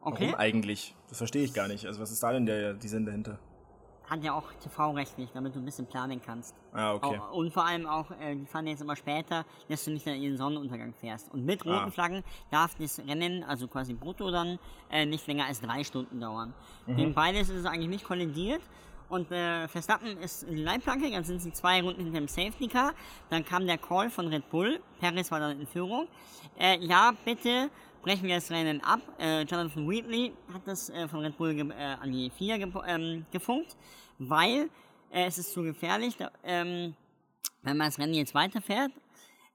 Okay. 0.00 0.26
Warum 0.28 0.34
eigentlich? 0.36 0.94
Das 1.08 1.18
verstehe 1.18 1.44
ich 1.44 1.52
gar 1.52 1.68
nicht. 1.68 1.86
Also 1.86 2.00
was 2.00 2.10
ist 2.10 2.22
da 2.22 2.32
denn 2.32 2.46
der, 2.46 2.74
die 2.74 2.88
Sinn 2.88 3.04
dahinter? 3.04 3.38
Hat 4.08 4.24
ja 4.24 4.32
auch 4.32 4.50
TV-rechtlich, 4.62 5.28
damit 5.34 5.54
du 5.54 5.58
ein 5.58 5.64
bisschen 5.64 5.86
planen 5.86 6.20
kannst. 6.24 6.54
Ah, 6.72 6.94
okay. 6.94 7.18
Auch, 7.18 7.32
und 7.32 7.52
vor 7.52 7.66
allem 7.66 7.86
auch, 7.86 8.10
äh, 8.20 8.36
die 8.36 8.46
fahren 8.46 8.66
jetzt 8.66 8.80
immer 8.80 8.96
später, 8.96 9.44
dass 9.68 9.84
du 9.84 9.90
nicht 9.90 10.06
in 10.06 10.22
den 10.22 10.36
Sonnenuntergang 10.38 10.94
fährst. 10.94 11.30
Und 11.32 11.44
mit 11.44 11.64
roten 11.66 11.76
Ah. 11.88 11.90
Flaggen 11.90 12.24
darf 12.50 12.74
das 12.76 12.98
Rennen, 13.00 13.44
also 13.44 13.68
quasi 13.68 13.92
brutto 13.92 14.30
dann, 14.30 14.58
äh, 14.90 15.04
nicht 15.04 15.26
länger 15.26 15.44
als 15.46 15.60
drei 15.60 15.84
Stunden 15.84 16.20
dauern. 16.20 16.54
Mhm. 16.86 16.96
Gegen 16.96 17.14
beides 17.14 17.50
ist 17.50 17.56
es 17.60 17.66
eigentlich 17.66 17.88
nicht 17.90 18.04
kollidiert. 18.04 18.62
Und 19.08 19.30
äh, 19.32 19.66
Verstappen 19.68 20.18
ist 20.18 20.42
in 20.42 20.56
die 20.56 20.62
Leitplanke, 20.62 21.10
dann 21.10 21.24
sind 21.24 21.40
sie 21.40 21.52
zwei 21.52 21.80
Runden 21.80 22.04
hinter 22.04 22.20
dem 22.20 22.28
Safety 22.28 22.68
Car. 22.68 22.92
Dann 23.30 23.44
kam 23.44 23.66
der 23.66 23.78
Call 23.78 24.10
von 24.10 24.28
Red 24.28 24.50
Bull. 24.50 24.80
Perez 25.00 25.30
war 25.30 25.40
dann 25.40 25.60
in 25.60 25.66
Führung. 25.66 26.08
Äh, 26.58 26.78
ja, 26.84 27.12
bitte 27.24 27.70
brechen 28.02 28.24
wir 28.28 28.36
das 28.36 28.50
Rennen 28.50 28.82
ab. 28.82 29.00
Äh, 29.18 29.42
Jonathan 29.42 29.88
Wheatley 29.88 30.32
hat 30.52 30.62
das 30.66 30.90
äh, 30.90 31.08
von 31.08 31.20
Red 31.20 31.36
Bull 31.36 31.58
äh, 31.58 31.72
an 31.74 32.12
die 32.12 32.30
FIA 32.30 32.58
ge 32.58 32.70
ähm, 32.86 33.26
gefunkt, 33.30 33.76
weil 34.18 34.68
äh, 35.10 35.26
es 35.26 35.38
ist 35.38 35.52
zu 35.52 35.62
gefährlich, 35.62 36.16
da, 36.16 36.30
ähm, 36.44 36.94
wenn 37.62 37.76
man 37.76 37.88
das 37.88 37.98
Rennen 37.98 38.14
jetzt 38.14 38.34
weiterfährt, 38.34 38.92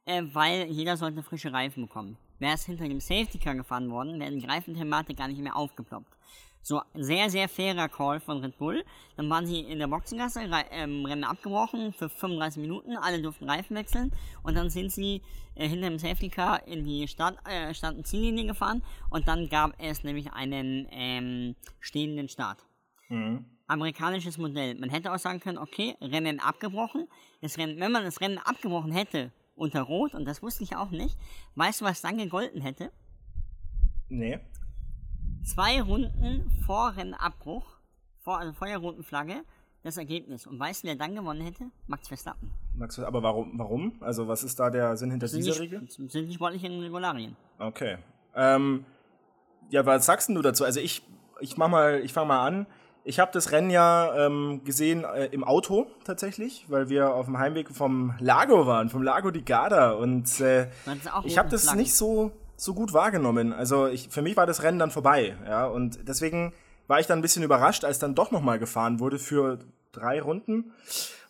äh, 0.05 0.23
weil 0.33 0.65
jeder 0.65 0.97
sollte 0.97 1.21
frische 1.23 1.53
Reifen 1.53 1.83
bekommen. 1.87 2.17
Wäre 2.39 2.55
es 2.55 2.65
hinter 2.65 2.87
dem 2.87 2.99
Safety 2.99 3.37
Car 3.37 3.55
gefahren 3.55 3.89
worden, 3.91 4.19
wäre 4.19 4.31
die 4.31 4.45
Reifenthematik 4.45 5.17
gar 5.17 5.27
nicht 5.27 5.39
mehr 5.39 5.55
aufgeploppt. 5.55 6.11
So, 6.63 6.81
sehr, 6.95 7.29
sehr 7.29 7.47
fairer 7.49 7.89
Call 7.89 8.19
von 8.19 8.39
Red 8.39 8.57
Bull. 8.57 8.83
Dann 9.17 9.29
waren 9.29 9.45
sie 9.45 9.59
in 9.59 9.79
der 9.79 9.87
Boxengasse, 9.87 10.39
ähm, 10.71 11.05
Rennen 11.05 11.25
abgebrochen 11.25 11.93
für 11.93 12.09
35 12.09 12.61
Minuten, 12.61 12.97
alle 12.97 13.21
durften 13.21 13.49
Reifen 13.49 13.75
wechseln 13.75 14.11
und 14.43 14.55
dann 14.55 14.69
sind 14.69 14.91
sie 14.91 15.21
äh, 15.55 15.67
hinter 15.67 15.89
dem 15.89 15.99
Safety 15.99 16.29
Car 16.29 16.65
in 16.67 16.85
die 16.85 17.07
Start, 17.07 17.37
äh, 17.47 17.73
Start- 17.73 17.97
und 17.97 18.07
Ziellinie 18.07 18.47
gefahren 18.47 18.81
und 19.09 19.27
dann 19.27 19.49
gab 19.49 19.73
es 19.77 20.03
nämlich 20.03 20.31
einen 20.33 20.87
ähm, 20.91 21.55
stehenden 21.79 22.29
Start 22.29 22.65
amerikanisches 23.67 24.37
Modell. 24.37 24.75
Man 24.75 24.89
hätte 24.89 25.11
auch 25.11 25.19
sagen 25.19 25.39
können, 25.39 25.57
okay, 25.57 25.95
Rennen 26.01 26.39
abgebrochen. 26.39 27.07
Das 27.41 27.57
Rennen, 27.57 27.79
wenn 27.79 27.91
man 27.91 28.03
das 28.03 28.21
Rennen 28.21 28.37
abgebrochen 28.37 28.91
hätte 28.91 29.31
unter 29.55 29.81
Rot, 29.81 30.15
und 30.15 30.25
das 30.25 30.41
wusste 30.41 30.63
ich 30.63 30.75
auch 30.75 30.91
nicht, 30.91 31.17
weißt 31.55 31.81
du, 31.81 31.85
was 31.85 32.01
dann 32.01 32.17
gegolten 32.17 32.61
hätte? 32.61 32.91
Nee. 34.09 34.39
Zwei 35.43 35.81
Runden 35.81 36.49
vor 36.65 36.95
Rennabbruch, 36.95 37.65
vor, 38.21 38.39
also 38.39 38.53
vor 38.53 38.67
der 38.67 38.77
roten 38.77 39.03
Flagge, 39.03 39.43
das 39.83 39.97
Ergebnis. 39.97 40.47
Und 40.47 40.57
weißt 40.57 40.83
du, 40.83 40.87
wer 40.87 40.95
dann 40.95 41.15
gewonnen 41.15 41.41
hätte? 41.41 41.65
Max 41.87 42.07
Verstappen. 42.07 42.51
Max, 42.75 42.97
aber 42.97 43.21
warum, 43.21 43.51
warum? 43.59 43.93
Also 43.99 44.27
was 44.27 44.43
ist 44.43 44.57
da 44.59 44.69
der 44.69 44.95
Sinn 44.95 45.11
hinter 45.11 45.27
dieser 45.27 45.51
die, 45.51 45.59
Regel? 45.59 45.87
sind 45.89 46.13
die 46.13 46.33
sportlichen 46.33 46.79
Regularien. 46.79 47.35
Okay. 47.59 47.97
Ähm, 48.35 48.85
ja, 49.69 49.85
was 49.85 50.05
sagst 50.05 50.29
du 50.29 50.41
dazu? 50.41 50.63
Also 50.63 50.79
ich, 50.79 51.03
ich 51.41 51.57
mach 51.57 51.67
mal, 51.67 51.99
ich 51.99 52.13
fange 52.13 52.27
mal 52.27 52.47
an. 52.47 52.65
Ich 53.03 53.19
habe 53.19 53.31
das 53.33 53.51
Rennen 53.51 53.69
ja 53.69 54.25
ähm, 54.25 54.61
gesehen 54.63 55.03
äh, 55.03 55.25
im 55.25 55.43
Auto 55.43 55.87
tatsächlich, 56.05 56.65
weil 56.69 56.87
wir 56.87 57.13
auf 57.13 57.25
dem 57.25 57.37
Heimweg 57.37 57.69
vom 57.69 58.13
Lago 58.19 58.65
waren, 58.65 58.89
vom 58.89 59.03
Lago 59.03 59.29
di 59.29 59.41
Garda. 59.41 59.91
Und 59.91 60.39
äh, 60.39 60.69
ich 61.25 61.37
habe 61.37 61.49
das 61.49 61.63
Flaggen. 61.63 61.81
nicht 61.81 61.93
so, 61.93 62.31
so 62.63 62.73
gut 62.73 62.93
wahrgenommen. 62.93 63.53
Also 63.53 63.87
ich, 63.87 64.09
für 64.09 64.21
mich 64.21 64.37
war 64.37 64.45
das 64.45 64.63
Rennen 64.63 64.79
dann 64.79 64.91
vorbei. 64.91 65.35
Ja, 65.45 65.65
und 65.65 66.07
deswegen 66.07 66.53
war 66.87 66.99
ich 66.99 67.07
dann 67.07 67.19
ein 67.19 67.21
bisschen 67.21 67.43
überrascht, 67.43 67.85
als 67.85 67.99
dann 67.99 68.15
doch 68.15 68.31
nochmal 68.31 68.59
gefahren 68.59 68.99
wurde 68.99 69.19
für 69.19 69.59
drei 69.91 70.21
Runden. 70.21 70.71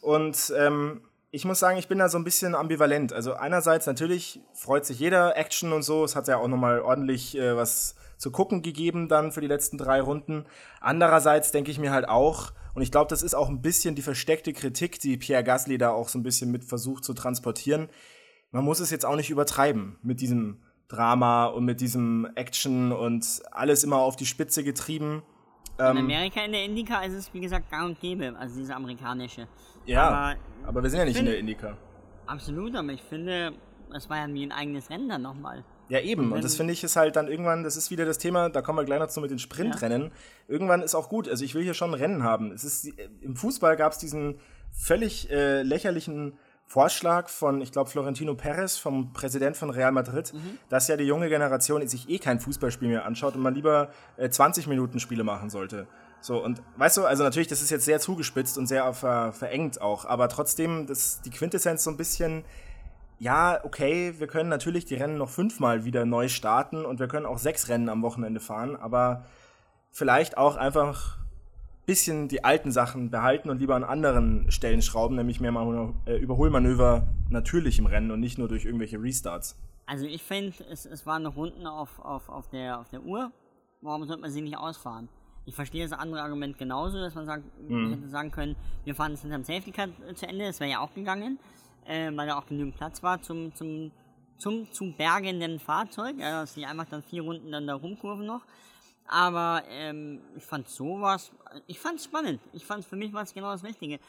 Und 0.02 0.54
ähm, 0.58 1.02
ich 1.32 1.46
muss 1.46 1.60
sagen, 1.60 1.78
ich 1.78 1.88
bin 1.88 1.98
da 1.98 2.10
so 2.10 2.18
ein 2.18 2.24
bisschen 2.24 2.54
ambivalent. 2.54 3.14
Also 3.14 3.34
einerseits 3.34 3.88
natürlich 3.88 4.42
freut 4.54 4.86
sich 4.86 5.00
jeder 5.00 5.36
Action 5.36 5.74
und 5.74 5.82
so. 5.82 6.04
Es 6.04 6.16
hat 6.16 6.28
ja 6.28 6.38
auch 6.38 6.48
nochmal 6.48 6.82
ordentlich 6.82 7.38
äh, 7.38 7.56
was 7.56 7.96
zu 8.18 8.32
gucken 8.32 8.62
gegeben 8.62 9.10
dann 9.10 9.32
für 9.32 9.42
die 9.42 9.48
letzten 9.48 9.78
drei 9.78 10.00
Runden. 10.00 10.46
Andererseits 10.80 11.52
denke 11.52 11.72
ich 11.72 11.80
mir 11.80 11.92
halt 11.92 12.08
auch, 12.08 12.52
und 12.74 12.82
ich 12.82 12.92
glaube, 12.92 13.10
das 13.10 13.22
ist 13.22 13.34
auch 13.34 13.50
ein 13.50 13.62
bisschen 13.62 13.96
die 13.96 14.02
versteckte 14.02 14.54
Kritik, 14.54 15.00
die 15.00 15.18
Pierre 15.18 15.44
Gasly 15.44 15.78
da 15.78 15.92
auch 15.92 16.08
so 16.08 16.20
ein 16.20 16.24
bisschen 16.24 16.52
mit 16.52 16.64
versucht 16.64 17.04
zu 17.04 17.14
transportieren. 17.14 17.90
Man 18.52 18.64
muss 18.64 18.80
es 18.80 18.92
jetzt 18.92 19.06
auch 19.06 19.16
nicht 19.16 19.30
übertreiben 19.30 19.98
mit 20.04 20.22
diesem 20.22 20.62
Drama 20.94 21.46
und 21.46 21.66
mit 21.66 21.82
diesem 21.82 22.28
Action 22.36 22.92
und 22.92 23.42
alles 23.52 23.84
immer 23.84 23.98
auf 23.98 24.16
die 24.16 24.26
Spitze 24.26 24.64
getrieben. 24.64 25.24
In 25.80 25.86
Ähm, 25.86 25.98
Amerika 25.98 26.44
in 26.46 26.52
der 26.52 26.64
Indica 26.66 27.02
ist 27.04 27.14
es, 27.14 27.34
wie 27.34 27.40
gesagt, 27.40 27.72
gang 27.72 27.86
und 27.90 28.00
gäbe, 28.00 28.36
also 28.38 28.56
diese 28.60 28.76
amerikanische. 28.76 29.48
ja, 29.86 30.08
Aber 30.08 30.36
aber, 30.68 30.84
wir 30.84 30.90
sind 30.90 31.00
ja 31.00 31.06
nicht 31.06 31.16
in 31.16 31.18
finde- 31.26 31.32
der 31.32 31.40
Indica. 31.40 31.78
absolut, 32.28 32.76
aber 32.76 32.90
ich 32.94 33.02
finde, 33.02 33.54
es 33.96 34.10
war 34.10 34.18
ja 34.28 34.34
wie 34.34 34.44
ein 34.46 34.52
eigenes 34.52 34.90
Rennen 34.90 35.10
dann 35.10 35.24
nochmal. 35.24 35.64
Ja, 35.90 36.00
eben. 36.00 36.32
Und 36.32 36.44
das 36.44 36.56
finde 36.56 36.72
ich 36.74 36.84
ist 36.84 36.96
halt 36.96 37.16
dann 37.18 37.28
irgendwann, 37.28 37.64
das 37.64 37.76
ist 37.76 37.92
wieder 37.92 38.06
das 38.06 38.18
Thema, 38.18 38.50
da 38.50 38.62
kommen 38.62 38.78
wir 38.80 38.86
gleich 38.86 39.00
noch 39.00 39.08
zu 39.10 39.20
mit 39.20 39.32
den 39.32 39.40
Sprintrennen. 39.40 40.12
Irgendwann 40.48 40.82
ist 40.82 40.96
auch 40.96 41.10
gut. 41.10 41.28
Also 41.28 41.44
ich 41.44 41.56
will 41.56 41.64
hier 41.64 41.74
schon 41.74 41.90
ein 41.92 42.00
Rennen 42.00 42.24
haben. 42.24 42.52
Es 42.52 42.64
ist, 42.64 42.88
Im 43.22 43.36
Fußball 43.36 43.76
gab 43.76 43.92
es 43.92 43.98
diesen 43.98 44.40
völlig 44.72 45.30
äh, 45.30 45.62
lächerlichen 45.64 46.38
Vorschlag 46.74 47.30
von, 47.30 47.62
ich 47.62 47.72
glaube, 47.72 47.88
Florentino 47.92 48.34
Perez, 48.34 48.78
vom 48.78 49.14
Präsident 49.14 49.56
von 49.56 49.70
Real 49.70 49.92
Madrid, 49.92 50.34
dass 50.70 50.88
ja 50.88 50.98
die 50.98 51.04
junge 51.04 51.30
Generation 51.30 51.88
sich 51.88 52.10
eh 52.10 52.18
kein 52.18 52.40
Fußballspiel 52.40 52.88
mehr 52.88 53.06
anschaut 53.06 53.36
und 53.36 53.44
man 53.44 53.54
lieber 53.54 53.90
äh, 54.18 54.28
20 54.28 54.66
Minuten 54.66 55.00
Spiele 55.00 55.24
machen 55.24 55.52
sollte. 55.52 55.86
So, 56.20 56.44
und 56.44 56.64
weißt 56.78 56.98
du, 56.98 57.06
also 57.06 57.22
natürlich, 57.22 57.48
das 57.48 57.62
ist 57.62 57.70
jetzt 57.70 57.86
sehr 57.86 58.00
zugespitzt 58.00 58.58
und 58.58 58.66
sehr 58.66 58.92
ver 58.96 59.34
verengt 59.34 59.82
auch, 59.82 60.06
aber 60.06 60.30
trotzdem, 60.30 60.88
das, 60.88 61.22
die 61.22 61.30
Quintessenz 61.30 61.84
so 61.84 61.92
ein 61.92 61.98
bisschen, 61.98 62.44
ja, 63.20 63.60
okay, 63.64 64.16
wir 64.18 64.26
können 64.26 64.50
natürlich 64.50 64.86
die 64.86 64.96
Rennen 64.96 65.20
noch 65.20 65.30
fünfmal 65.30 65.86
wieder 65.86 66.06
neu 66.06 66.28
starten 66.28 66.86
und 66.86 67.00
wir 67.00 67.08
können 67.08 67.28
auch 67.28 67.38
sechs 67.38 67.70
Rennen 67.70 67.88
am 67.88 68.02
Wochenende 68.02 68.40
fahren, 68.40 68.76
aber 68.76 69.26
vielleicht 69.92 70.40
auch 70.40 70.56
einfach 70.56 71.20
ein 71.20 71.23
bisschen 71.86 72.28
die 72.28 72.44
alten 72.44 72.72
Sachen 72.72 73.10
behalten 73.10 73.50
und 73.50 73.60
lieber 73.60 73.76
an 73.76 73.84
anderen 73.84 74.50
Stellen 74.52 74.82
schrauben, 74.82 75.16
nämlich 75.16 75.40
mehr 75.40 75.52
mal 75.52 75.94
äh, 76.06 76.16
Überholmanöver 76.16 77.08
natürlich 77.30 77.80
im 77.80 77.86
Rennen 77.86 78.12
und 78.12 78.20
nicht 78.20 78.38
nur 78.38 78.48
durch 78.48 78.66
irgendwelche 78.66 79.02
Restarts. 79.02 79.60
Also 79.86 80.06
ich 80.06 80.24
finde, 80.24 80.54
es, 80.70 80.86
es 80.86 81.06
waren 81.06 81.24
noch 81.24 81.36
Runden 81.36 81.68
auf, 81.68 82.00
auf, 82.00 82.30
auf, 82.30 82.48
der, 82.50 82.80
auf 82.80 82.90
der 82.90 83.04
Uhr. 83.04 83.32
Warum 83.82 84.06
sollte 84.06 84.22
man 84.22 84.32
sie 84.32 84.42
nicht 84.42 84.58
ausfahren? 84.58 85.10
Ich 85.46 85.56
verstehe 85.56 85.84
das 85.84 85.92
andere 85.98 86.22
Argument 86.22 86.58
genauso, 86.58 87.00
dass 87.00 87.16
man 87.16 87.26
sagt, 87.26 87.44
man 87.70 87.92
hätte 87.92 88.08
sagen 88.08 88.32
können, 88.32 88.56
wir 88.86 88.96
fahren 88.96 89.12
es 89.12 89.22
hinterm 89.22 89.44
Safety 89.44 89.72
Car 89.72 89.90
äh, 90.08 90.14
zu 90.14 90.26
Ende, 90.26 90.46
das 90.46 90.62
wäre 90.62 90.72
ja 90.72 90.80
auch 90.80 90.94
gegangen, 90.94 91.38
äh, 91.86 92.10
weil 92.16 92.28
da 92.28 92.38
auch 92.38 92.46
genügend 92.46 92.78
Platz 92.78 93.04
war 93.04 93.22
zum, 93.22 93.54
zum, 93.54 93.92
zum 94.38 94.72
zu 94.72 94.94
bergenden 94.98 95.60
Fahrzeug, 95.60 96.16
ja, 96.18 96.42
dass 96.42 96.54
die 96.54 96.66
einfach 96.66 96.86
dann 96.86 97.04
vier 97.04 97.24
Runden 97.24 97.52
dann 97.52 97.68
da 97.68 97.76
rumkurven 97.76 98.26
noch. 98.26 98.46
Aber 99.08 99.64
ähm, 99.70 100.22
ich 100.36 100.44
fand 100.44 100.68
sowas, 100.68 101.32
ich 101.68 101.80
fand 101.80 101.98
es 102.00 102.06
spannend. 102.06 102.40
Ich 102.54 102.66
fand 102.66 102.86
für 102.86 102.96
mich 102.96 103.12
war 103.14 103.24
es 103.24 103.34
genau 103.34 103.52
das 103.52 103.64
Richtige. 103.64 104.00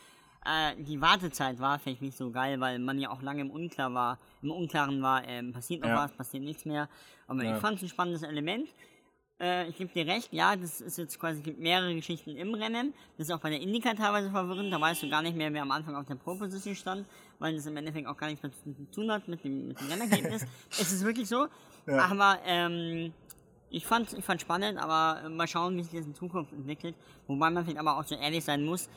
Äh, 0.47 0.77
die 0.83 1.01
Wartezeit 1.01 1.59
war 1.59 1.79
vielleicht 1.79 2.03
nicht 2.03 2.17
so 2.17 2.31
geil, 2.31 2.61
weil 2.61 2.79
man 2.79 2.99
ja 2.99 3.11
auch 3.11 3.23
lange 3.23 3.41
im 3.41 3.51
Unklar 3.51 3.93
war, 3.95 4.19
im 4.43 4.51
Unklaren 4.51 5.03
war, 5.03 5.27
ähm, 5.27 5.53
passiert 5.53 5.81
noch 5.83 5.89
Ja. 5.89 5.97
was, 5.97 6.13
passiert 6.13 6.43
nichts 6.45 6.65
mehr. 6.65 6.89
Aber 7.27 7.43
Ja. 7.43 7.55
ich 7.55 7.61
fand 7.61 7.77
es 7.77 7.83
ein 7.83 7.89
spannendes 7.89 8.23
Element. 8.23 8.69
Äh, 9.41 9.69
ich 9.69 9.77
gebe 9.79 9.93
dir 9.93 10.07
recht, 10.07 10.33
ja, 10.33 10.55
das 10.55 10.81
ist 10.81 10.97
jetzt 10.97 11.19
quasi, 11.19 11.39
es 11.39 11.45
gibt 11.45 11.59
mehrere 11.59 11.93
Geschichten 11.95 12.37
im 12.37 12.55
Rennen. 12.55 12.95
Das 13.19 13.27
ist 13.29 13.35
auch 13.35 13.41
bei 13.41 13.51
der 13.51 13.61
Indica 13.61 13.93
teilweise 13.95 14.31
verwirrend. 14.31 14.73
Da 14.73 14.81
weißt 14.81 15.03
du 15.03 15.09
gar 15.11 15.23
nicht 15.23 15.37
mehr, 15.37 15.53
wer 15.53 15.63
am 15.63 15.71
Anfang 15.73 15.97
auf 15.97 16.07
der 16.07 16.15
Pro-Position 16.15 16.77
stand, 16.77 17.07
weil 17.41 17.57
das 17.57 17.67
im 17.67 17.77
Endeffekt 17.77 18.07
auch 18.07 18.17
gar 18.17 18.29
nichts 18.29 18.43
mehr 18.45 18.53
zu 18.53 18.91
tun 18.93 19.11
hat 19.11 19.27
mit 19.27 19.43
dem, 19.43 19.69
mit 19.69 19.81
dem 19.81 19.89
Rennergebnis. 19.89 20.47
es 20.71 20.93
ist 20.93 21.05
wirklich 21.05 21.29
so. 21.29 21.49
Aber 21.87 22.39
ähm, 22.47 23.13
ich 23.77 23.87
fand 23.87 24.13
ich 24.13 24.25
fand 24.25 24.41
spannend, 24.41 24.79
aber 24.79 25.21
äh, 25.25 25.29
mal 25.29 25.47
schauen, 25.49 25.77
wie 25.77 25.83
sich 25.83 25.93
das 25.99 26.07
in 26.07 26.15
Zukunft 26.15 26.53
entwickelt. 26.53 26.95
Wobei 27.27 27.51
man 27.51 27.65
vielleicht 27.65 27.79
aber 27.81 27.99
auch 27.99 28.05
so 28.05 28.15
ehrlich 28.15 28.45
sein 28.45 28.65
muss. 28.65 28.89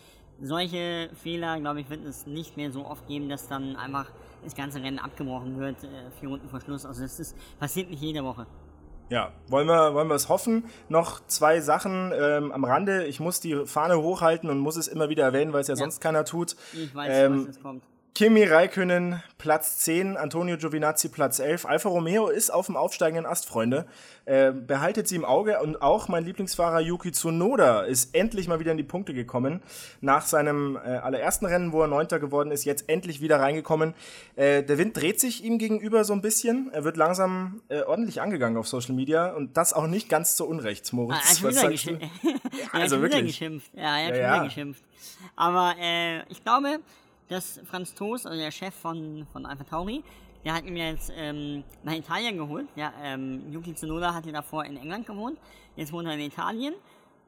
Solche 0.42 1.10
Fehler, 1.24 1.60
glaube 1.60 1.82
ich, 1.82 1.90
wird 1.90 2.06
es 2.06 2.28
nicht 2.28 2.58
mehr 2.58 2.72
so 2.72 2.86
oft 2.86 3.08
geben, 3.08 3.28
dass 3.28 3.48
dann 3.48 3.76
einfach 3.76 4.06
das 4.44 4.56
ganze 4.56 4.82
Rennen 4.84 5.00
abgebrochen 5.00 5.58
wird, 5.60 5.84
äh, 5.84 5.88
vier 6.20 6.30
Runden 6.30 6.48
vor 6.48 6.62
Schluss. 6.62 6.86
Also 6.86 7.02
das 7.02 7.20
ist, 7.20 7.36
passiert 7.60 7.90
nicht 7.90 8.02
jede 8.04 8.24
Woche. 8.24 8.46
Ja, 9.10 9.32
wollen 9.48 9.68
wir, 9.68 9.94
wollen 9.96 10.10
wir 10.10 10.16
es 10.16 10.30
hoffen. 10.30 10.66
Noch 10.90 11.26
zwei 11.28 11.60
Sachen 11.62 12.12
ähm, 12.14 12.52
am 12.52 12.66
Rande. 12.66 13.06
Ich 13.06 13.20
muss 13.20 13.40
die 13.40 13.66
Fahne 13.66 13.98
hochhalten 14.02 14.50
und 14.50 14.60
muss 14.60 14.76
es 14.76 14.88
immer 14.88 15.10
wieder 15.10 15.24
erwähnen, 15.24 15.54
weil 15.54 15.62
es 15.62 15.70
ja, 15.70 15.74
Ja. 15.74 15.78
sonst 15.78 16.02
keiner 16.02 16.24
tut. 16.26 16.56
Ich 16.74 16.94
weiß, 16.94 17.10
Ähm, 17.12 17.40
was 17.40 17.46
jetzt 17.48 17.64
kommt. 17.64 17.84
Kimi 18.18 18.44
Räikkönen 18.46 19.22
Platz 19.38 19.78
10, 19.82 20.18
Antonio 20.18 20.58
Giovinazzi 20.58 21.08
Platz 21.08 21.38
11. 21.38 21.68
Alfa 21.68 21.88
Romeo 21.88 22.30
ist 22.30 22.50
auf 22.50 22.66
dem 22.66 22.76
aufsteigenden 22.76 23.28
Ast, 23.28 23.46
Freunde. 23.48 23.86
Äh, 24.26 24.54
behaltet 24.54 25.08
sie 25.08 25.16
im 25.18 25.24
Auge 25.24 25.60
und 25.62 25.84
auch 25.84 26.08
mein 26.08 26.26
Lieblingsfahrer 26.26 26.80
Yuki 26.80 27.12
Tsunoda 27.12 27.82
ist 27.82 28.16
endlich 28.16 28.48
mal 28.48 28.60
wieder 28.60 28.72
in 28.72 28.78
die 28.78 28.84
Punkte 28.84 29.14
gekommen. 29.14 29.62
Nach 30.02 30.26
seinem 30.26 30.78
äh, 30.78 30.98
allerersten 30.98 31.46
Rennen, 31.46 31.74
wo 31.74 31.82
er 31.84 31.88
Neunter 31.88 32.18
geworden 32.18 32.50
ist, 32.50 32.66
jetzt 32.66 32.90
endlich 32.90 33.22
wieder 33.22 33.40
reingekommen. 33.40 33.94
Äh, 34.36 34.64
der 34.64 34.80
Wind 34.80 34.98
dreht 34.98 35.20
sich 35.20 35.44
ihm 35.44 35.60
gegenüber 35.60 36.04
so 36.04 36.14
ein 36.14 36.22
bisschen. 36.22 36.72
Er 36.74 36.84
wird 36.84 36.98
langsam 36.98 37.62
äh, 37.70 37.84
ordentlich 37.84 38.20
angegangen 38.20 38.58
auf 38.58 38.68
Social 38.68 38.96
Media 38.96 39.32
und 39.32 39.58
das 39.58 39.74
auch 39.74 39.86
nicht 39.86 40.10
ganz 40.10 40.36
zu 40.36 40.48
Unrecht, 40.48 40.92
Moritz. 40.92 41.20
Ah, 41.22 41.30
er 41.30 41.36
schon 41.36 41.44
Was 41.50 41.52
wieder 41.52 41.70
sagst 41.70 41.86
du? 41.86 41.98
geschimpft. 42.00 42.10
er 42.24 42.74
hat 42.74 42.82
also 42.82 42.96
schon 42.96 43.04
wieder 43.06 43.16
wirklich. 43.18 43.40
geschimpft. 43.40 43.72
Ja, 43.76 44.00
er 44.00 44.08
hat 44.08 44.10
Ja, 44.10 44.16
schon 44.16 44.22
ja. 44.24 44.34
wieder 44.34 44.44
geschimpft. 44.46 44.84
Aber 45.36 45.76
äh, 45.80 46.24
ich 46.32 46.44
glaube, 46.44 46.80
dass 47.28 47.60
Franz 47.66 47.94
Toast, 47.94 48.26
also 48.26 48.38
der 48.38 48.52
Chef 48.52 48.74
von, 48.74 49.28
von 49.32 49.46
Alpha 49.46 49.64
Tauri, 49.64 50.04
der 50.46 50.54
hat 50.54 50.66
ihn 50.66 50.78
jetzt 50.78 51.12
ähm, 51.16 51.64
nach 51.84 51.94
Italien 51.94 52.38
geholt. 52.38 52.68
Ja, 52.76 52.94
ähm, 53.02 53.52
Yuki 53.52 53.74
Tsunoda 53.74 54.14
hatte 54.14 54.32
davor 54.32 54.64
in 54.66 54.78
England 54.78 55.06
gewohnt. 55.06 55.40
Jetzt 55.76 55.92
wohnt 55.92 56.08
er 56.08 56.14
in 56.14 56.22
Italien, 56.22 56.74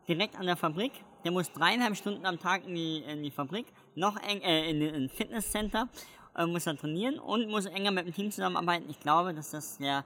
direkt 0.07 0.37
an 0.37 0.45
der 0.45 0.55
Fabrik. 0.55 0.93
Der 1.25 1.31
muss 1.31 1.51
dreieinhalb 1.51 1.97
Stunden 1.97 2.25
am 2.25 2.39
Tag 2.39 2.65
in 2.65 2.75
die, 2.75 2.99
in 2.99 3.23
die 3.23 3.31
Fabrik, 3.31 3.65
noch 3.95 4.15
eng, 4.21 4.41
äh, 4.41 4.69
in 4.69 4.81
ein 4.81 5.09
Fitnesscenter, 5.09 5.89
äh, 6.37 6.45
muss 6.45 6.65
er 6.65 6.77
trainieren 6.77 7.19
und 7.19 7.49
muss 7.49 7.65
enger 7.65 7.91
mit 7.91 8.05
dem 8.05 8.13
Team 8.13 8.31
zusammenarbeiten. 8.31 8.89
Ich 8.89 8.99
glaube, 9.01 9.33
dass 9.33 9.51
das 9.51 9.77
der, 9.79 10.05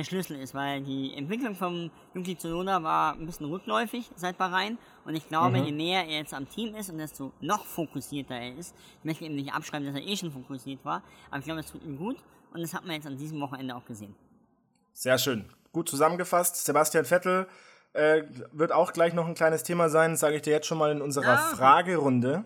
der 0.00 0.04
Schlüssel 0.04 0.36
ist, 0.40 0.54
weil 0.54 0.82
die 0.82 1.14
Entwicklung 1.14 1.54
von 1.54 1.90
Yuki 2.14 2.36
Tsunoda 2.36 2.82
war 2.82 3.12
ein 3.14 3.26
bisschen 3.26 3.46
rückläufig 3.46 4.10
seit 4.16 4.38
Bahrain 4.38 4.78
und 5.04 5.14
ich 5.14 5.28
glaube, 5.28 5.58
je 5.58 5.72
näher 5.72 6.04
er 6.06 6.18
jetzt 6.18 6.32
am 6.34 6.48
Team 6.48 6.74
ist 6.74 6.90
und 6.90 6.98
desto 6.98 7.32
noch 7.40 7.64
fokussierter 7.66 8.34
er 8.34 8.56
ist, 8.56 8.74
ich 8.98 9.04
möchte 9.04 9.24
ihm 9.24 9.34
nicht 9.36 9.52
abschreiben, 9.52 9.86
dass 9.86 9.94
er 9.94 10.06
eh 10.06 10.16
schon 10.16 10.32
fokussiert 10.32 10.84
war, 10.84 11.02
aber 11.28 11.38
ich 11.38 11.44
glaube, 11.44 11.60
das 11.60 11.70
tut 11.70 11.82
ihm 11.84 11.96
gut 11.98 12.16
und 12.52 12.60
das 12.62 12.72
hat 12.74 12.84
man 12.84 12.94
jetzt 12.96 13.06
an 13.06 13.16
diesem 13.16 13.40
Wochenende 13.40 13.74
auch 13.76 13.84
gesehen. 13.84 14.14
Sehr 14.92 15.18
schön. 15.18 15.44
Gut 15.72 15.88
zusammengefasst. 15.88 16.64
Sebastian 16.64 17.04
Vettel 17.04 17.46
äh, 17.92 18.22
wird 18.52 18.72
auch 18.72 18.92
gleich 18.92 19.14
noch 19.14 19.26
ein 19.26 19.34
kleines 19.34 19.62
Thema 19.62 19.88
sein, 19.88 20.16
sage 20.16 20.36
ich 20.36 20.42
dir 20.42 20.52
jetzt 20.52 20.66
schon 20.66 20.78
mal 20.78 20.90
in 20.90 21.00
unserer 21.02 21.34
Ja. 21.34 21.36
Fragerunde. 21.36 22.44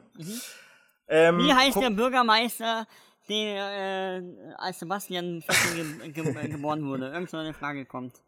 Ähm, 1.08 1.38
Wie 1.38 1.52
heißt 1.52 1.80
der 1.80 1.90
Bürgermeister, 1.90 2.87
der 3.28 4.19
äh, 4.19 4.23
als 4.57 4.81
Sebastian 4.81 5.43
Vettel 5.43 6.12
ge 6.12 6.23
ge 6.25 6.45
äh, 6.45 6.49
geboren 6.49 6.85
wurde? 6.87 7.11
Irgend 7.11 7.31
so 7.31 7.37
eine 7.37 7.54
Frage 7.54 7.85
kommt. 7.85 8.21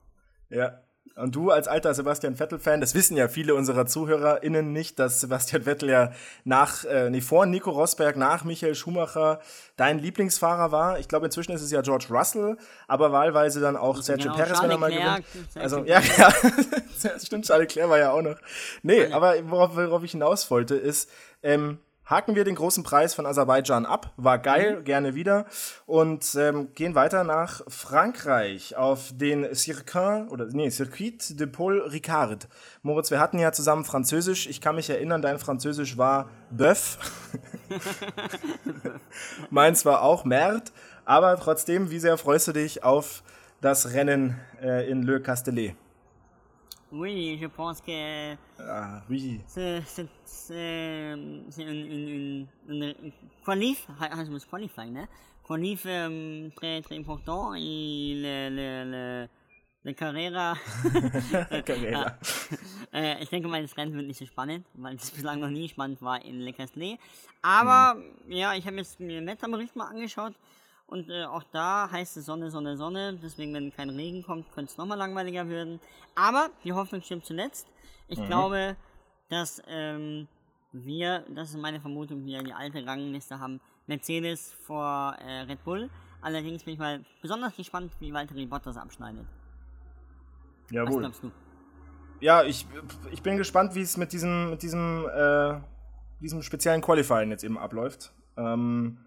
Ja. 0.51 0.81
Und 1.15 1.35
du 1.35 1.51
als 1.51 1.67
alter 1.67 1.95
Sebastian 1.95 2.35
Vettel-Fan, 2.35 2.81
das 2.81 2.95
wissen 2.95 3.17
ja 3.17 3.29
viele 3.29 3.55
unserer 3.55 3.87
ZuhörerInnen 3.87 4.73
nicht, 4.73 4.99
dass 4.99 5.21
Sebastian 5.21 5.63
Vettel 5.63 5.89
ja 5.89 6.13
nach, 6.45 6.85
äh, 6.85 7.09
nee, 7.09 7.23
vor 7.23 7.47
Nico 7.47 7.71
Rosberg, 7.71 8.17
nach 8.17 8.45
Michael 8.45 8.75
Schumacher 8.75 9.41
dein 9.77 9.99
Lieblingsfahrer 9.99 10.73
war. 10.73 10.99
Ich 10.99 11.09
glaube, 11.09 11.27
inzwischen 11.27 11.53
ist 11.53 11.63
es 11.63 11.71
ja 11.71 11.81
George 11.81 12.09
Russell, 12.11 12.59
aber 12.87 13.13
wahlweise 13.13 13.61
dann 13.61 13.77
auch 13.77 14.03
Sergio 14.03 14.33
genau, 14.33 14.45
Perez, 14.45 14.63
wenn 14.63 14.71
er 14.71 14.79
mal 14.79 14.91
gewinnt. 14.91 15.25
Also, 15.55 15.85
ja, 15.85 16.01
ja, 16.19 16.33
stimmt, 17.19 17.47
Charles 17.47 17.69
Leclerc 17.69 17.89
war 17.89 17.99
ja 17.99 18.11
auch 18.11 18.23
noch. 18.23 18.37
Nee, 18.83 19.11
aber 19.11 19.37
worauf, 19.49 19.77
worauf 19.77 20.03
ich 20.03 20.11
hinaus 20.11 20.51
wollte, 20.51 20.75
ist, 20.75 21.09
ähm, 21.43 21.79
haken 22.07 22.37
wir 22.37 22.45
den 22.45 22.55
großen 22.55 22.85
Preis 22.85 23.15
von 23.15 23.27
Aserbaidschan 23.27 23.85
ab. 23.85 24.13
War 24.17 24.39
geil, 24.39 24.83
gerne 24.83 25.15
wieder. 25.15 25.47
Und 25.87 26.35
ähm, 26.37 26.73
gehen 26.75 26.95
weiter 26.95 27.25
nach 27.25 27.63
Frankreich 27.69 28.77
auf 28.77 29.11
den 29.13 29.55
Circuit, 29.55 30.31
oder 30.31 30.47
nee, 30.47 30.71
Circuit 30.71 31.39
de 31.39 31.47
Paul 31.47 31.81
Ricard. 31.81 32.49
Moritz, 32.83 33.11
wir 33.11 33.21
hatten 33.21 33.39
ja 33.39 33.53
zusammen 33.53 33.85
Französisch. 33.85 34.47
Ich 34.47 34.61
kann 34.61 34.77
mich 34.77 34.89
erinnern, 34.89 35.21
dein 35.21 35.39
Französisch 35.39 35.99
war 35.99 36.31
Bœuf. 36.57 36.99
Meins 39.51 39.85
war 39.85 40.03
auch 40.03 40.25
Merde. 40.25 40.71
Aber 41.05 41.37
trotzdem, 41.37 41.91
wie 41.91 41.99
sehr 41.99 42.19
freust 42.19 42.49
du 42.49 42.53
dich 42.53 42.83
auf 42.85 43.23
das 43.61 43.93
Rennen 43.93 44.39
äh, 44.63 44.89
in 44.91 45.03
Le 45.03 45.21
Castellet? 45.21 45.75
Oui, 46.99 47.39
je 47.41 47.47
pense 47.47 47.81
que 47.81 48.35
Ah, 48.59 49.03
oui. 49.11 49.41
c'est 49.47 49.83
c'est- 49.87 50.09
c'est 50.25 51.63
une, 51.63 52.47
qualif, 53.45 53.87
ah, 54.01 54.25
je 54.25 54.31
me 54.31 54.39
suis 54.39 54.49
qualifié, 54.49 54.87
ne? 54.87 55.05
Qualif 55.45 55.85
euh, 55.87 56.49
très 56.57 56.81
très 56.83 56.97
important 56.97 57.55
et 57.55 58.15
le, 58.17 58.49
le, 58.51 58.91
le, 58.93 59.29
le 59.85 59.93
Carrera. 59.93 60.55
Carrera. 61.65 62.17
äh, 62.93 63.23
ich 63.23 63.29
denke 63.31 63.49
mal, 63.49 63.63
das 63.63 63.77
Rennen 63.77 63.93
wird 63.95 64.07
nicht 64.07 64.19
so 64.19 64.27
spannend, 64.27 64.65
weil 64.75 64.97
es 64.97 65.11
bislang 65.11 65.39
noch 65.41 65.51
nie 65.51 65.69
spannend 65.69 66.01
war 66.03 66.25
in 66.25 66.41
Le 66.41 66.53
Castellet. 66.53 66.99
Aber 67.43 67.97
ja, 68.29 68.55
ich 68.55 68.67
habe 68.67 68.77
jetzt 68.77 68.99
mir 69.01 69.21
den 69.21 69.27
Wetterbericht 69.27 69.77
mal 69.77 69.89
angeschaut 69.89 70.35
und 70.87 71.11
äh, 71.11 71.25
auch 71.25 71.43
da 71.53 71.91
heißt 71.91 72.17
es 72.17 72.27
Sonne, 72.27 72.51
Sonne, 72.51 72.77
Sonne. 72.77 73.19
Deswegen, 73.21 73.53
wenn 73.55 73.73
kein 73.73 73.91
Regen 73.91 74.23
kommt, 74.23 74.53
könnte 74.53 74.71
es 74.71 74.79
nochmal 74.79 74.99
langweiliger 74.99 75.49
werden. 75.49 75.81
Aber 76.15 76.51
die 76.63 76.73
Hoffnung 76.73 77.03
stimmt 77.03 77.25
zuletzt. 77.25 77.67
Ich 78.09 78.25
glaube, 78.25 78.77
dass 79.29 79.61
ähm, 79.67 80.29
wir, 80.73 81.25
das 81.35 81.51
ist 81.51 81.59
meine 81.59 81.81
Vermutung, 81.81 82.25
wir 82.25 82.43
die 82.43 82.53
alte 82.53 82.87
Rangliste 82.87 83.41
haben, 83.41 83.61
Mercedes 83.89 84.55
vor 84.65 85.17
äh, 85.27 85.41
Red 85.43 85.65
Bull. 85.65 85.91
Allerdings 86.23 86.63
bin 86.63 86.75
ich 86.75 86.79
mal 86.79 87.05
besonders 87.21 87.57
gespannt, 87.57 87.93
wie 87.99 88.13
Valtteri 88.13 88.47
Bottas 88.47 88.77
abschneidet. 88.77 89.27
Was 90.65 90.73
Jawohl. 90.73 91.01
glaubst 91.01 91.23
du? 91.23 91.33
Ja, 92.21 92.45
ich, 92.45 92.67
ich 93.11 93.23
bin 93.23 93.37
gespannt, 93.37 93.75
wie 93.75 93.83
es 93.83 93.97
mit 93.97 94.13
diesem, 94.13 94.51
mit 94.51 94.63
diesem, 94.63 95.07
äh, 95.09 95.61
diesem 96.21 96.43
speziellen 96.43 96.81
Qualifying 96.81 97.31
jetzt 97.31 97.45
eben 97.45 97.59
abläuft. 97.59 98.13
Ähm, 98.37 98.99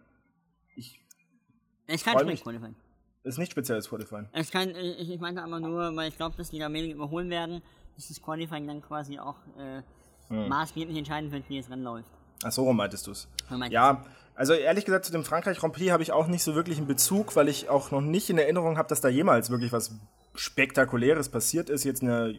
Ich 1.92 2.04
kann 2.04 2.26
mich. 2.26 2.44
qualifieren. 2.44 2.76
ist 3.24 3.38
nicht 3.38 3.52
spezielles 3.52 3.90
Qualifying. 3.90 4.28
Ich, 4.34 4.52
kann, 4.52 4.70
ich, 4.76 5.10
ich 5.10 5.20
meinte 5.20 5.44
aber 5.44 5.60
nur, 5.60 5.96
weil 5.96 6.10
ich 6.10 6.18
glaube, 6.18 6.36
dass 6.38 6.50
die 6.50 6.60
da 6.60 6.72
wenig 6.72 6.92
überholen 6.94 7.30
werden, 7.30 7.62
dass 7.96 8.08
das 8.08 8.22
Qualifying 8.22 8.68
dann 8.68 8.82
quasi 8.82 9.20
auch 9.20 9.36
äh, 9.58 9.82
Hm. 10.30 10.48
maßgeblich 10.48 10.96
entscheiden 10.98 11.32
wird, 11.32 11.50
wie 11.50 11.60
das 11.60 11.70
Rennen 11.70 11.84
läuft. 11.84 12.08
Ach 12.44 12.52
so 12.52 12.64
rum 12.64 12.78
meintest 12.78 13.08
du 13.08 13.12
es. 13.12 13.28
Ja, 13.70 14.06
also 14.36 14.54
ehrlich 14.54 14.86
gesagt, 14.86 15.06
zu 15.06 15.12
dem 15.12 15.26
Frankreich 15.26 15.58
Grand 15.58 15.74
Prix 15.74 15.92
habe 15.92 16.04
ich 16.04 16.12
auch 16.12 16.28
nicht 16.28 16.44
so 16.44 16.56
wirklich 16.56 16.78
einen 16.78 16.88
Bezug, 16.88 17.36
weil 17.36 17.50
ich 17.50 17.68
auch 17.68 17.92
noch 17.92 18.00
nicht 18.02 18.30
in 18.30 18.38
Erinnerung 18.38 18.78
habe, 18.78 18.88
dass 18.88 19.02
da 19.02 19.10
jemals 19.10 19.50
wirklich 19.50 19.72
was 19.74 19.92
Spektakuläres 20.36 21.30
passiert 21.30 21.70
ist, 21.70 21.84
jetzt 21.84 22.02
in 22.02 22.08
der 22.08 22.34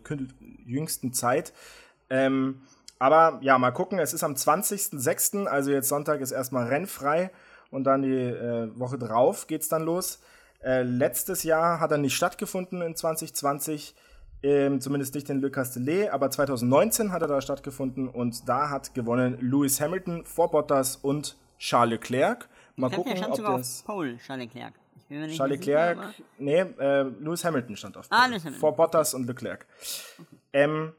jüngsten 0.64 1.12
Zeit. 1.12 1.52
Ähm, 2.08 2.62
aber 2.98 3.40
ja, 3.42 3.58
mal 3.58 3.72
gucken, 3.72 3.98
es 3.98 4.12
ist 4.14 4.22
am 4.22 4.34
20.06., 4.34 5.46
also 5.46 5.70
jetzt 5.70 5.88
Sonntag 5.88 6.20
ist 6.20 6.30
erstmal 6.30 6.68
rennfrei 6.68 7.30
und 7.70 7.84
dann 7.84 8.02
die 8.02 8.12
äh, 8.12 8.68
Woche 8.78 8.98
drauf 8.98 9.46
geht's 9.46 9.68
dann 9.68 9.82
los. 9.82 10.20
Äh, 10.62 10.82
letztes 10.82 11.42
Jahr 11.42 11.80
hat 11.80 11.90
er 11.90 11.98
nicht 11.98 12.14
stattgefunden 12.14 12.82
in 12.82 12.94
2020, 12.94 13.94
ähm, 14.42 14.80
zumindest 14.80 15.14
nicht 15.14 15.30
in 15.30 15.40
Le 15.40 15.50
Castellet, 15.50 16.10
aber 16.10 16.30
2019 16.30 17.12
hat 17.12 17.22
er 17.22 17.28
da 17.28 17.40
stattgefunden 17.40 18.08
und 18.08 18.48
da 18.48 18.68
hat 18.70 18.94
gewonnen 18.94 19.38
Lewis 19.40 19.80
Hamilton 19.80 20.24
vor 20.24 20.50
Bottas 20.50 20.96
und 20.96 21.36
Charles 21.58 21.92
Leclerc. 21.92 22.48
Mal 22.76 22.90
Ich 22.90 22.96
gucken, 22.96 23.16
stand 23.16 23.38
ob 23.38 23.56
das 23.56 23.80
auf 23.80 23.86
Pole, 23.86 24.18
Charles 24.18 24.46
Leclerc. 24.46 24.74
Charles 25.08 25.30
sicher, 25.32 25.48
Leclerc, 25.48 25.98
nee, 26.38 26.60
äh, 26.60 27.02
Lewis 27.02 27.44
Hamilton 27.44 27.76
stand 27.76 27.96
auf. 27.96 28.06
Ah. 28.10 28.26
Lewis 28.26 28.44
Hamilton. 28.44 28.60
Vor 28.60 28.76
Bottas 28.76 29.14
und 29.14 29.26
Leclerc. 29.26 29.66
Ähm, 30.52 30.92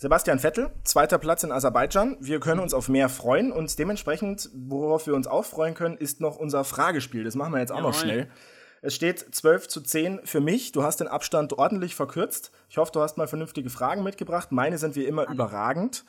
Sebastian 0.00 0.38
Vettel, 0.38 0.70
zweiter 0.82 1.18
Platz 1.18 1.44
in 1.44 1.52
Aserbaidschan. 1.52 2.16
Wir 2.20 2.40
können 2.40 2.60
uns 2.60 2.72
auf 2.72 2.88
mehr 2.88 3.10
freuen 3.10 3.52
und 3.52 3.78
dementsprechend, 3.78 4.48
worauf 4.54 5.06
wir 5.06 5.14
uns 5.14 5.26
auch 5.26 5.44
freuen 5.44 5.74
können, 5.74 5.98
ist 5.98 6.22
noch 6.22 6.38
unser 6.38 6.64
Fragespiel. 6.64 7.22
Das 7.22 7.34
machen 7.34 7.52
wir 7.52 7.60
jetzt 7.60 7.70
auch 7.70 7.82
noch 7.82 7.92
Jawohl. 7.92 8.00
schnell. 8.00 8.30
Es 8.80 8.94
steht 8.94 9.18
12 9.18 9.68
zu 9.68 9.82
10 9.82 10.20
für 10.24 10.40
mich. 10.40 10.72
Du 10.72 10.82
hast 10.84 11.00
den 11.00 11.06
Abstand 11.06 11.52
ordentlich 11.52 11.94
verkürzt. 11.94 12.50
Ich 12.70 12.78
hoffe, 12.78 12.92
du 12.92 13.02
hast 13.02 13.18
mal 13.18 13.28
vernünftige 13.28 13.68
Fragen 13.68 14.02
mitgebracht. 14.02 14.52
Meine 14.52 14.78
sind 14.78 14.96
wie 14.96 15.04
immer 15.04 15.28
überragend. 15.28 16.06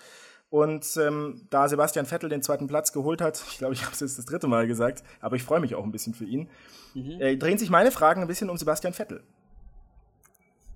Und 0.49 0.95
ähm, 0.95 1.45
da 1.49 1.67
Sebastian 1.67 2.05
Vettel 2.05 2.29
den 2.29 2.41
zweiten 2.41 2.67
Platz 2.67 2.93
geholt 2.93 3.19
hat, 3.19 3.43
ich 3.51 3.57
glaube, 3.57 3.73
ich 3.73 3.81
habe 3.83 3.91
es 3.93 3.99
jetzt 3.99 4.17
das 4.17 4.25
dritte 4.25 4.47
Mal 4.47 4.67
gesagt, 4.67 5.03
aber 5.19 5.35
ich 5.35 5.43
freue 5.43 5.59
mich 5.59 5.75
auch 5.75 5.83
ein 5.83 5.91
bisschen 5.91 6.13
für 6.13 6.23
ihn, 6.23 6.49
äh, 6.95 7.35
drehen 7.35 7.57
sich 7.57 7.69
meine 7.69 7.91
Fragen 7.91 8.21
ein 8.21 8.27
bisschen 8.29 8.49
um 8.49 8.55
Sebastian 8.55 8.93
Vettel. 8.93 9.21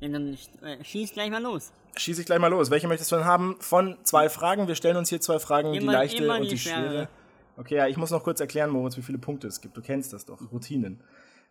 Ja, 0.06 0.12
dann 0.12 0.38
äh, 0.62 0.84
schieß 0.84 1.14
gleich 1.14 1.30
mal 1.32 1.42
los. 1.42 1.72
Schieße 1.98 2.22
ich 2.22 2.26
gleich 2.26 2.40
mal 2.40 2.48
los. 2.50 2.70
Welche 2.70 2.88
möchtest 2.88 3.12
du 3.12 3.16
denn 3.16 3.26
haben? 3.26 3.56
Von 3.60 3.98
zwei 4.04 4.30
Fragen. 4.30 4.68
Wir 4.68 4.76
stellen 4.76 4.98
uns 4.98 5.10
hier 5.10 5.22
zwei 5.22 5.40
Fragen, 5.40 5.72
die 5.72 5.80
Immer- 5.80 5.94
leichte 5.94 6.24
immer 6.24 6.36
und 6.36 6.44
die 6.44 6.50
die 6.50 6.58
schwere. 6.60 6.90
schwere. 6.90 7.10
Okay, 7.58 7.76
ja, 7.78 7.88
ich 7.88 7.98
muss 7.98 8.12
noch 8.12 8.24
kurz 8.24 8.40
erklären, 8.42 8.70
Moritz, 8.70 8.98
wie 8.98 9.02
viele 9.02 9.18
Punkte 9.18 9.48
es 9.48 9.62
gibt. 9.62 9.78
Du 9.78 9.82
kennst 9.82 10.12
das 10.14 10.26
doch. 10.26 10.40
Routinen. 10.52 11.02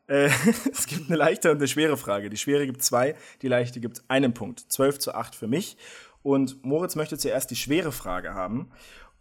Äh, 0.07 0.29
es 0.73 0.87
gibt 0.87 1.09
eine 1.09 1.17
leichte 1.17 1.51
und 1.51 1.57
eine 1.57 1.67
schwere 1.69 1.97
Frage. 1.97 2.29
Die 2.31 2.37
schwere 2.37 2.67
gibt 2.67 2.83
zwei, 2.83 3.17
die 3.43 3.49
leichte 3.49 3.81
gibt 3.81 4.03
einen 4.09 4.35
Punkt. 4.35 4.61
12 4.61 4.99
zu 4.99 5.15
8 5.15 5.35
für 5.35 5.47
mich. 5.47 5.77
Und 6.23 6.63
Moritz 6.65 6.95
möchte 6.95 7.19
zuerst 7.19 7.51
die 7.51 7.57
schwere 7.57 7.91
Frage 7.91 8.35
haben. 8.35 8.71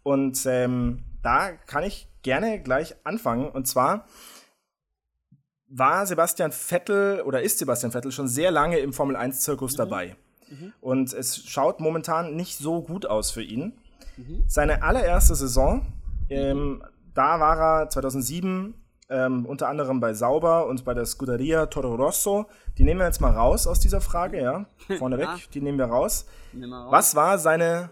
Und 0.02 0.44
ähm, 0.46 1.02
da 1.22 1.52
kann 1.52 1.84
ich 1.84 2.06
gerne 2.22 2.60
gleich 2.62 2.94
anfangen. 3.04 3.48
Und 3.48 3.66
zwar 3.66 4.06
war 5.76 6.06
Sebastian 6.06 6.52
Vettel 6.52 7.20
oder 7.22 7.42
ist 7.42 7.58
Sebastian 7.58 7.90
Vettel 7.92 8.12
schon 8.12 8.28
sehr 8.28 8.50
lange 8.50 8.78
im 8.78 8.92
Formel 8.92 9.16
1-Zirkus 9.16 9.74
dabei. 9.74 10.16
Und 10.80 11.12
es 11.12 11.44
schaut 11.48 11.80
momentan 11.80 12.36
nicht 12.36 12.58
so 12.58 12.80
gut 12.82 13.06
aus 13.06 13.30
für 13.32 13.42
ihn. 13.42 13.72
Seine 14.46 14.82
allererste 14.84 15.34
Saison, 15.34 15.84
ähm, 16.30 16.82
da 17.14 17.40
war 17.40 17.58
er 17.82 17.88
2007 17.90 18.74
ähm, 19.10 19.46
unter 19.46 19.68
anderem 19.68 19.98
bei 20.00 20.14
Sauber 20.14 20.66
und 20.68 20.84
bei 20.84 20.94
der 20.94 21.06
Scuderia 21.06 21.66
Toro 21.66 21.94
Rosso. 21.96 22.46
Die 22.78 22.84
nehmen 22.84 23.00
wir 23.00 23.06
jetzt 23.06 23.20
mal 23.20 23.32
raus 23.32 23.66
aus 23.66 23.80
dieser 23.80 24.00
Frage, 24.00 24.40
ja. 24.40 24.66
Vorneweg, 24.98 25.26
Ja. 25.26 25.36
die 25.52 25.60
nehmen 25.60 25.78
wir 25.78 25.86
raus. 25.86 26.26
Mal 26.52 26.72
raus. 26.84 26.92
Was 26.92 27.14
war 27.16 27.38
seine 27.38 27.90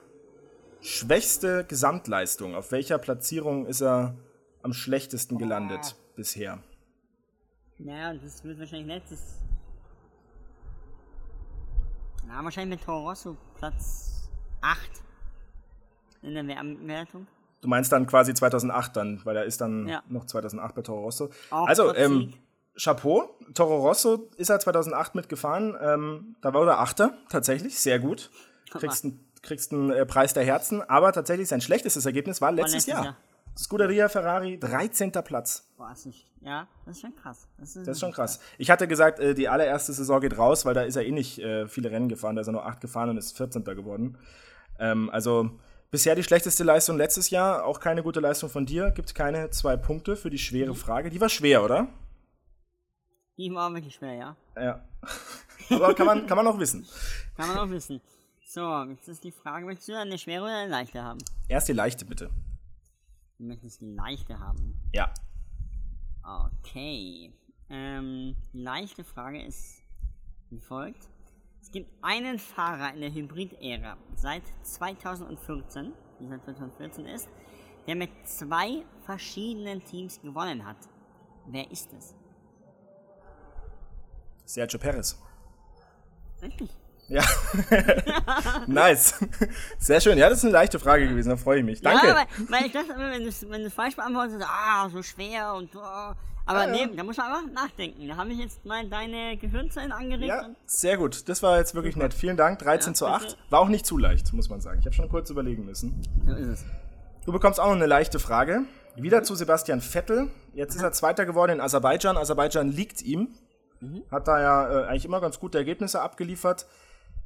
schwächste 0.81 1.65
Gesamtleistung? 1.65 2.55
Auf 2.55 2.71
welcher 2.73 2.99
Platzierung 2.99 3.67
ist 3.67 3.81
er 3.81 4.15
am 4.63 4.73
schlechtesten 4.73 5.39
gelandet 5.39 5.97
bisher? 6.17 6.59
Naja, 7.85 8.15
das 8.15 8.45
wird 8.45 8.59
wahrscheinlich 8.59 8.87
letztes. 8.89 9.39
Na, 12.27 12.43
wahrscheinlich 12.45 12.79
mit 12.79 12.87
Toro 12.87 13.09
Rosso 13.09 13.37
Platz 13.57 14.29
8 14.61 14.79
in 16.23 16.35
der 16.35 16.47
Wer- 16.47 16.63
Wertung. 16.87 17.27
Du 17.61 17.69
meinst 17.69 17.93
dann 17.93 18.07
quasi 18.07 18.35
2008 18.35 18.97
dann, 18.97 19.21
weil 19.25 19.37
er 19.37 19.45
ist 19.45 19.61
dann 19.61 19.89
Ja. 19.89 20.03
noch 20.09 20.25
2008 20.27 20.75
bei 20.75 20.83
Toro 20.83 21.03
Rosso. 21.03 21.31
Auch 21.51 21.67
also, 21.67 21.95
ähm. 21.95 22.35
Chapeau. 22.75 23.29
Toro 23.53 23.87
Rosso 23.87 24.31
ist 24.39 24.49
er 24.49 24.59
2008 24.59 25.15
mitgefahren. 25.15 25.77
Ähm, 25.79 26.37
da 26.41 26.55
war 26.55 26.67
er 26.67 26.79
Achter, 26.81 27.13
tatsächlich, 27.29 27.79
sehr 27.79 27.99
gut. 27.99 28.31
Kriegst 28.71 29.05
einen 29.05 29.21
kriegst 29.43 29.73
einen, 29.73 29.91
äh, 29.91 30.07
Preis 30.07 30.33
der 30.35 30.45
Herzen, 30.45 30.81
aber 30.89 31.13
tatsächlich 31.13 31.49
sein 31.49 31.61
schlechtestes 31.61 32.07
Ergebnis 32.07 32.41
war 32.41 32.53
letztes, 32.53 32.87
letztes 32.87 32.93
Jahr. 32.95 33.05
Jahr. 33.05 33.17
Scuderia 33.57 34.09
Ferrari, 34.09 34.59
13. 34.59 35.13
Platz. 35.13 35.69
Boah, 35.77 35.93
ist 35.93 36.07
nicht. 36.07 36.27
Ja, 36.41 36.67
das 36.87 36.97
ist 36.97 37.03
schon 37.03 37.15
krass. 37.15 37.49
Das 37.59 37.77
ist, 37.77 37.87
Das 37.87 37.97
ist 37.97 38.01
schon 38.01 38.13
krass. 38.13 38.41
Ich 38.59 38.71
hatte 38.71 38.89
gesagt, 38.89 39.21
äh, 39.21 39.35
die 39.35 39.49
allererste 39.49 39.93
Saison 39.93 40.21
geht 40.21 40.37
raus, 40.39 40.65
weil 40.65 40.75
da 40.75 40.83
ist 40.83 40.97
er 40.97 41.05
eh 41.05 41.11
nicht 41.13 41.39
äh, 41.39 41.69
viele 41.69 41.91
Rennen 41.91 42.09
gefahren. 42.09 42.35
Da 42.35 42.41
ist 42.43 42.49
er 42.49 42.53
nur 42.53 42.67
acht 42.67 42.81
gefahren 42.81 43.11
und 43.11 43.17
ist 43.19 43.37
14. 43.37 43.65
geworden. 43.65 44.19
Ähm, 44.79 45.11
also 45.11 45.51
bisher 45.91 46.15
die 46.15 46.23
schlechteste 46.23 46.65
Leistung 46.65 46.97
letztes 46.97 47.31
Jahr. 47.31 47.65
Auch 47.65 47.79
keine 47.79 48.03
gute 48.03 48.21
Leistung 48.21 48.49
von 48.49 48.67
dir. 48.67 48.91
Gibt 48.91 49.15
keine 49.15 49.51
zwei 49.51 49.77
Punkte 49.77 50.17
für 50.17 50.31
die 50.31 50.39
schwere 50.39 50.75
Frage. 50.75 51.11
Die 51.11 51.21
war 51.21 51.29
schwer, 51.29 51.63
oder? 51.63 51.89
Die 53.37 53.53
war 53.55 53.73
wirklich 53.73 53.95
schwer, 53.95 54.15
ja. 54.15 54.37
Ja. 54.57 54.85
Aber 55.71 55.95
kann 55.95 56.07
man, 56.07 56.27
kann 56.27 56.37
man 56.37 56.47
auch 56.47 56.59
wissen. 56.59 56.87
Kann 57.37 57.49
man 57.49 57.59
auch 57.59 57.71
wissen. 57.71 58.01
So, 58.47 58.83
jetzt 58.85 59.09
ist 59.09 59.25
die 59.25 59.33
Frage, 59.33 59.65
möchtest 59.65 59.89
du 59.89 59.97
eine 59.97 60.19
schwere 60.19 60.43
oder 60.43 60.57
eine 60.57 60.71
leichte 60.71 61.03
haben? 61.03 61.19
Erst 61.49 61.69
die 61.69 61.73
leichte, 61.73 62.05
bitte. 62.05 62.31
Du 63.43 63.49
möchtest 63.49 63.81
die 63.81 63.93
leichte 63.93 64.39
haben. 64.39 64.81
Ja. 64.93 65.13
Okay. 66.23 67.33
Ähm, 67.69 68.37
die 68.53 68.63
leichte 68.63 69.03
Frage 69.03 69.45
ist 69.45 69.83
wie 70.51 70.61
folgt. 70.61 71.09
Es 71.61 71.73
gibt 71.73 71.91
einen 72.05 72.39
Fahrer 72.39 72.95
in 72.95 73.01
der 73.01 73.13
Hybrid-Ära 73.13 73.97
seit 74.15 74.45
2014, 74.63 75.93
die 76.21 76.29
seit 76.29 76.45
2014 76.45 77.07
ist, 77.07 77.29
der 77.89 77.97
mit 77.97 78.11
zwei 78.29 78.85
verschiedenen 79.07 79.85
Teams 79.85 80.21
gewonnen 80.23 80.65
hat. 80.65 80.79
Wer 81.49 81.69
ist 81.69 81.93
es? 81.95 82.15
Sergio 84.45 84.79
Perez. 84.79 85.21
Richtig. 86.41 86.71
Ja. 87.13 87.23
nice. 88.67 89.15
Sehr 89.79 90.01
schön. 90.01 90.17
Ja, 90.17 90.29
das 90.31 90.39
ist 90.39 90.45
eine 90.45 90.53
leichte 90.53 90.79
Frage 90.79 91.07
gewesen. 91.09 91.29
Da 91.29 91.37
freue 91.37 91.59
ich 91.59 91.65
mich. 91.65 91.83
Danke. 91.83 92.07
Ja, 92.07 92.15
weil, 92.15 92.27
weil 92.49 92.67
ich 92.67 92.73
dachte 92.73 92.93
immer, 92.93 93.11
wenn 93.11 93.23
du 93.23 93.29
es 93.29 93.49
wenn 93.49 93.63
du's 93.63 93.75
falsch 93.75 93.97
beantwortest, 93.97 94.43
ah, 94.43 94.89
so 94.89 95.03
schwer 95.03 95.55
und 95.55 95.73
so. 95.73 95.81
Aber 96.45 96.67
nee, 96.67 96.89
da 96.97 97.05
muss 97.05 97.19
man 97.19 97.27
einfach 97.27 97.53
nachdenken. 97.53 98.09
Da 98.09 98.17
habe 98.17 98.31
ich 98.31 98.39
jetzt 98.39 98.65
mal 98.65 98.89
deine 98.89 99.37
Gehirnzellen 99.37 99.93
angeregt 99.93 100.29
Ja, 100.29 100.49
sehr 100.67 100.97
gut. 100.97 101.29
Das 101.29 101.43
war 101.43 101.59
jetzt 101.59 101.75
wirklich 101.75 101.97
nett. 101.97 102.15
Vielen 102.15 102.37
Dank. 102.37 102.59
13 102.59 102.93
Ja, 102.93 102.95
zu 102.95 103.05
bitte. 103.05 103.17
8. 103.17 103.39
War 103.51 103.61
auch 103.61 103.69
nicht 103.69 103.87
zu 103.87 103.99
leicht, 103.99 104.33
muss 104.33 104.49
man 104.49 104.61
sagen. 104.61 104.81
Ich 104.81 104.87
habe 104.87 104.95
schon 104.95 105.09
kurz 105.09 105.31
überlegen 105.31 105.65
müssen. 105.65 106.03
so 106.27 106.33
ist 106.35 106.49
es. 106.49 106.65
Du 107.25 107.33
bekommst 107.33 107.61
auch 107.61 107.67
noch 107.67 107.77
eine 107.77 107.87
leichte 107.87 108.19
Frage. 108.19 108.63
Wieder 108.97 109.23
zu 109.23 109.35
Sebastian 109.35 109.81
Vettel. 109.81 110.31
Jetzt 110.55 110.75
ist 110.75 110.83
er 110.83 110.93
Zweiter 110.93 111.27
geworden 111.27 111.53
in 111.53 111.61
Aserbaidschan. 111.61 112.17
Aserbaidschan 112.17 112.71
liegt 112.73 113.03
ihm. 113.03 113.29
Hat 114.11 114.29
da 114.29 114.41
ja 114.41 114.71
äh, 114.71 114.87
eigentlich 114.87 115.05
immer 115.05 115.21
ganz 115.21 115.39
gute 115.41 115.59
Ergebnisse 115.59 116.01
abgeliefert. 116.03 116.67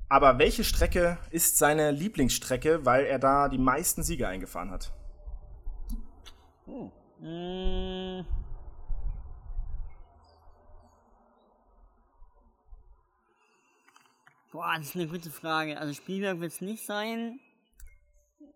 Aber 0.09 0.39
welche 0.39 0.63
Strecke 0.63 1.19
ist 1.31 1.59
seine 1.59 1.91
Lieblingsstrecke, 1.91 2.85
weil 2.85 3.07
er 3.07 3.19
da 3.19 3.49
die 3.49 3.59
meisten 3.59 4.03
Siege 4.03 4.29
eingefahren 4.29 4.71
hat? 4.71 4.93
Oh. 6.67 6.93
Mm. 7.21 8.25
Boah, 14.53 14.75
das 14.77 14.87
ist 14.87 14.95
eine 14.95 15.09
gute 15.09 15.31
Frage. 15.31 15.79
Also 15.79 15.93
Spielberg 15.93 16.41
wird 16.41 16.53
es 16.53 16.61
nicht 16.61 16.87
sein. 16.87 17.41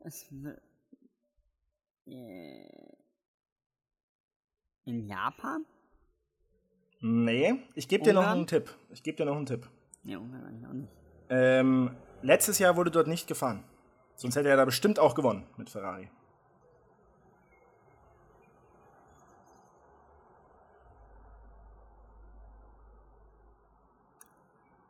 Es 0.00 0.26
wird. 0.30 0.60
Äh, 2.06 2.90
in 4.84 5.06
Japan? 5.06 5.66
Nee, 7.00 7.54
ich 7.74 7.88
gebe 7.88 8.04
dir 8.04 8.12
noch 8.12 8.26
einen 8.26 8.46
Tipp. 8.46 8.74
Ich 8.90 9.02
gebe 9.02 9.16
dir 9.16 9.24
noch 9.24 9.36
einen 9.36 9.46
Tipp. 9.46 9.68
Ne, 10.02 10.18
Ungarn 10.18 10.64
auch 10.64 10.72
nicht. 10.72 10.99
Ähm, 11.30 11.96
letztes 12.22 12.58
Jahr 12.58 12.76
wurde 12.76 12.90
dort 12.90 13.06
nicht 13.06 13.26
gefahren. 13.26 13.62
Sonst 14.16 14.36
hätte 14.36 14.48
er 14.48 14.56
da 14.56 14.64
bestimmt 14.64 14.98
auch 14.98 15.14
gewonnen 15.14 15.46
mit 15.56 15.70
Ferrari. 15.70 16.10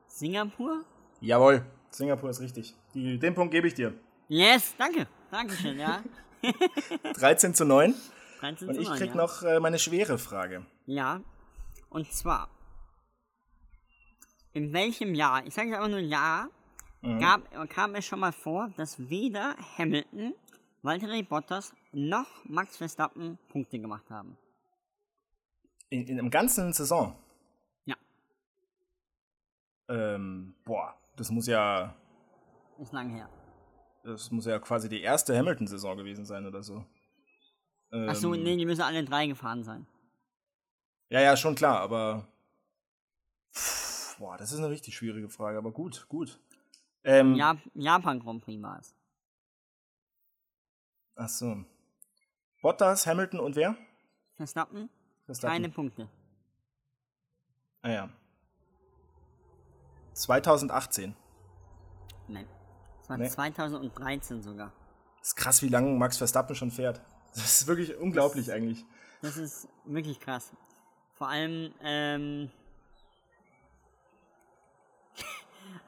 Singapur? 0.07 0.85
Jawohl, 1.21 1.65
Singapur 1.91 2.31
ist 2.31 2.41
richtig. 2.41 2.75
Die, 2.95 3.19
den 3.19 3.35
Punkt 3.35 3.53
gebe 3.53 3.69
ich 3.69 3.75
dir. 3.75 3.95
Yes, 4.29 4.75
danke. 4.77 5.07
Dankeschön, 5.31 5.79
ja. 5.79 6.03
13 7.15 7.55
zu 7.55 7.65
9. 7.65 7.95
13 8.41 8.69
Und 8.69 8.75
zu 8.75 8.81
ich 8.81 8.89
9, 8.89 8.99
krieg 8.99 9.11
ja. 9.11 9.17
noch 9.17 9.43
äh, 9.43 9.61
meine 9.61 9.79
schwere 9.79 10.19
Frage. 10.19 10.67
Ja. 10.87 11.21
Und 11.91 12.13
zwar, 12.13 12.49
in 14.53 14.73
welchem 14.73 15.15
Jahr, 15.15 15.47
ich 15.47 15.55
sage 15.55 15.75
einfach 15.75 15.89
nur 15.89 15.99
Jahr, 16.01 16.49
gab, 17.03 17.43
kam 17.71 17.95
es 17.95 18.05
schon 18.05 18.21
mal 18.21 18.33
vor, 18.33 18.71
dass 18.77 19.09
weder 19.09 19.57
Hamilton, 19.79 20.35
Valtteri 20.83 21.23
Bottas 21.23 21.73
noch 21.93 22.27
Max 22.45 22.77
Verstappen 22.77 23.39
Punkte 23.49 23.79
gemacht 23.79 24.09
haben. 24.11 24.37
In, 25.89 26.07
in 26.07 26.17
der 26.17 26.29
ganzen 26.31 26.73
Saison. 26.73 27.17
Ja, 27.85 27.97
Ähm, 29.89 30.55
boah, 30.65 30.95
das 31.17 31.31
muss 31.31 31.47
ja, 31.47 31.95
ist 32.79 32.93
lang 32.93 33.11
her. 33.11 33.29
das 34.05 34.31
muss 34.31 34.47
ja 34.47 34.59
quasi 34.59 34.89
die 34.89 35.01
erste 35.03 35.37
Hamilton-Saison 35.37 35.97
gewesen 35.97 36.25
sein 36.25 36.47
oder 36.47 36.63
so. 36.63 36.85
Ähm, 37.93 38.09
Achso, 38.09 38.35
nee, 38.35 38.57
die 38.57 38.67
müssen 38.67 38.83
alle 38.83 39.05
drei 39.05 39.27
gefahren 39.27 39.65
sein. 39.65 39.87
Ja, 41.09 41.21
ja, 41.21 41.37
schon 41.37 41.55
klar, 41.57 41.81
aber. 41.81 42.29
Pff, 43.53 43.80
Boah, 44.21 44.37
das 44.37 44.53
ist 44.53 44.59
eine 44.59 44.69
richtig 44.69 44.95
schwierige 44.95 45.31
Frage, 45.31 45.57
aber 45.57 45.73
gut, 45.73 46.07
gut. 46.11 46.39
Ähm, 47.05 47.35
Ja, 47.37 47.57
Japan 47.73 48.21
Grand 48.21 48.45
Prix 48.45 48.63
war 48.63 48.79
es. 48.79 48.95
Ach 51.17 51.29
so. 51.31 51.65
Bottas, 52.61 53.07
Hamilton 53.07 53.41
und 53.41 53.57
wer? 53.57 53.75
Verstappen, 54.35 54.91
Verstappen. 55.25 55.53
keine 55.55 55.71
Punkte. 55.71 56.07
Ah 57.81 57.89
ja. 57.91 58.11
2018. 60.13 61.17
Nein. 62.29 62.47
Es 63.03 63.09
war 63.09 63.17
Nee. 63.17 63.29
2013 63.31 64.43
sogar. 64.43 64.71
ist 65.23 65.35
krass, 65.35 65.63
wie 65.63 65.69
lange 65.69 65.97
Max 65.99 66.19
Verstappen 66.19 66.55
schon 66.55 66.71
fährt. 66.71 67.01
Das 67.35 67.63
ist 67.63 67.67
wirklich 67.67 67.97
unglaublich 67.97 68.53
eigentlich. 68.53 68.85
Das 69.23 69.39
ist 69.39 69.67
wirklich 69.87 70.21
krass. 70.21 70.53
Vor 71.15 71.29
allem, 71.29 71.73
ähm. 71.81 72.51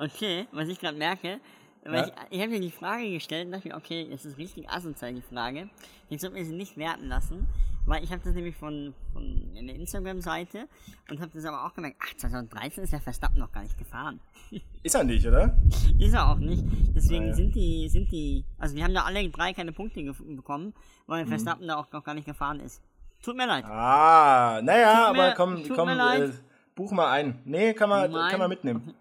Okay, 0.04 0.46
was 0.52 0.68
ich 0.68 0.80
gerade 0.80 0.96
merke, 0.98 1.38
weil 1.84 1.94
Ja? 1.94 2.06
ich, 2.06 2.12
ich 2.36 2.40
habe 2.40 2.50
mir 2.50 2.60
die 2.60 2.70
Frage 2.70 3.08
gestellt 3.10 3.46
und 3.46 3.52
dachte 3.52 3.68
mir, 3.68 3.76
okay, 3.76 4.08
das 4.10 4.24
ist 4.24 4.36
richtig 4.38 4.68
asozial, 4.68 5.14
die 5.14 5.22
Frage. 5.22 5.68
Ich 6.08 6.20
sollte 6.20 6.36
mir 6.36 6.44
sie 6.44 6.54
nicht 6.54 6.76
werten 6.76 7.06
lassen, 7.08 7.46
weil 7.86 8.02
ich 8.02 8.10
habe 8.10 8.20
das 8.24 8.34
nämlich 8.34 8.56
von, 8.56 8.94
von 9.12 9.22
einer 9.56 9.74
Instagram-Seite 9.74 10.66
und 11.10 11.20
habe 11.20 11.30
das 11.34 11.44
aber 11.44 11.64
auch 11.64 11.74
gemerkt, 11.74 11.96
ach, 12.00 12.16
2013 12.16 12.84
ist 12.84 12.92
der 12.92 13.00
Verstappen 13.00 13.38
noch 13.38 13.52
gar 13.52 13.62
nicht 13.62 13.78
gefahren. 13.78 14.20
Ist 14.82 14.94
er 14.96 15.04
nicht, 15.04 15.24
oder? 15.26 15.56
Ist 16.00 16.12
er 16.14 16.28
auch 16.28 16.38
nicht. 16.38 16.64
Deswegen 16.96 17.24
Ah, 17.24 17.28
ja. 17.28 17.34
sind 17.34 17.54
die, 17.54 17.88
sind 17.88 18.10
die, 18.10 18.44
also 18.58 18.74
wir 18.74 18.82
haben 18.84 18.94
da 18.94 19.04
alle 19.04 19.28
drei 19.30 19.52
keine 19.52 19.70
Punkte 19.72 20.02
bekommen, 20.02 20.66
Mhm. 20.66 20.72
weil 21.06 21.26
Verstappen 21.26 21.66
da 21.68 21.76
auch 21.76 21.90
noch 21.92 22.02
gar 22.02 22.14
nicht 22.14 22.26
gefahren 22.26 22.58
ist. 22.60 22.82
Tut 23.22 23.36
mir 23.36 23.46
leid. 23.46 23.64
Ah, 23.64 24.60
naja, 24.64 25.12
mir- 25.12 25.20
aber 25.22 25.34
komm, 25.36 25.62
komm, 25.68 25.88
äh, 25.90 26.30
buch 26.74 26.90
mal 26.90 27.08
ein. 27.12 27.38
Nee, 27.44 27.72
kann 27.74 27.88
man, 27.88 28.10
Nein. 28.10 28.30
kann 28.30 28.40
man 28.40 28.48
mitnehmen. 28.48 28.92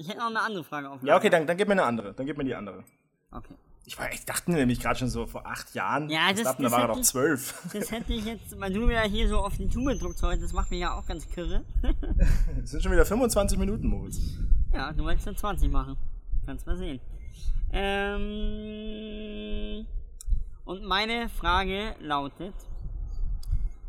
Ich 0.00 0.08
hätte 0.08 0.18
noch 0.20 0.28
eine 0.28 0.40
andere 0.40 0.64
Frage 0.64 0.88
auf 0.88 1.02
Ja, 1.02 1.18
okay, 1.18 1.28
dann, 1.28 1.46
dann 1.46 1.58
gib 1.58 1.68
mir 1.68 1.72
eine 1.72 1.82
andere. 1.84 2.14
Dann 2.14 2.24
gib 2.24 2.38
mir 2.38 2.44
die 2.44 2.54
andere. 2.54 2.82
Okay. 3.30 3.52
Ich, 3.84 3.98
war, 3.98 4.10
ich 4.10 4.24
dachte 4.24 4.50
nämlich 4.50 4.80
gerade 4.80 4.98
schon 4.98 5.10
so 5.10 5.26
vor 5.26 5.44
acht 5.46 5.74
Jahren. 5.74 6.08
Ja, 6.08 6.30
das- 6.30 6.40
Verstappen, 6.40 6.62
das 6.62 6.72
da 6.72 6.78
war 6.78 6.84
hätte 6.88 6.98
doch 7.00 7.02
zwölf. 7.02 7.68
Das 7.74 7.90
hätte 7.90 8.14
ich 8.14 8.24
jetzt, 8.24 8.58
weil 8.58 8.72
du 8.72 8.88
ja 8.88 9.02
hier 9.02 9.28
so 9.28 9.40
auf 9.40 9.58
die 9.58 9.68
Tube 9.68 9.98
drückst 9.98 10.22
heute, 10.22 10.40
das 10.40 10.54
macht 10.54 10.70
mich 10.70 10.80
ja 10.80 10.94
auch 10.98 11.04
ganz 11.06 11.28
kirre. 11.28 11.64
Es 12.64 12.70
sind 12.70 12.82
schon 12.82 12.92
wieder 12.92 13.04
25 13.04 13.58
Minuten, 13.58 13.88
Moritz. 13.88 14.18
ja, 14.72 14.90
du 14.92 15.04
wolltest 15.04 15.26
dann 15.26 15.36
20 15.36 15.70
machen. 15.70 15.98
Kannst 16.46 16.66
mal 16.66 16.78
sehen. 16.78 16.98
Ähm, 17.72 18.24
und 20.64 20.82
meine 20.84 21.28
Frage 21.28 21.94
lautet, 22.00 22.54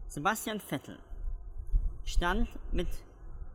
Sebastian 0.10 0.60
Vettel 0.60 1.00
stand 2.04 2.50
mit 2.74 2.88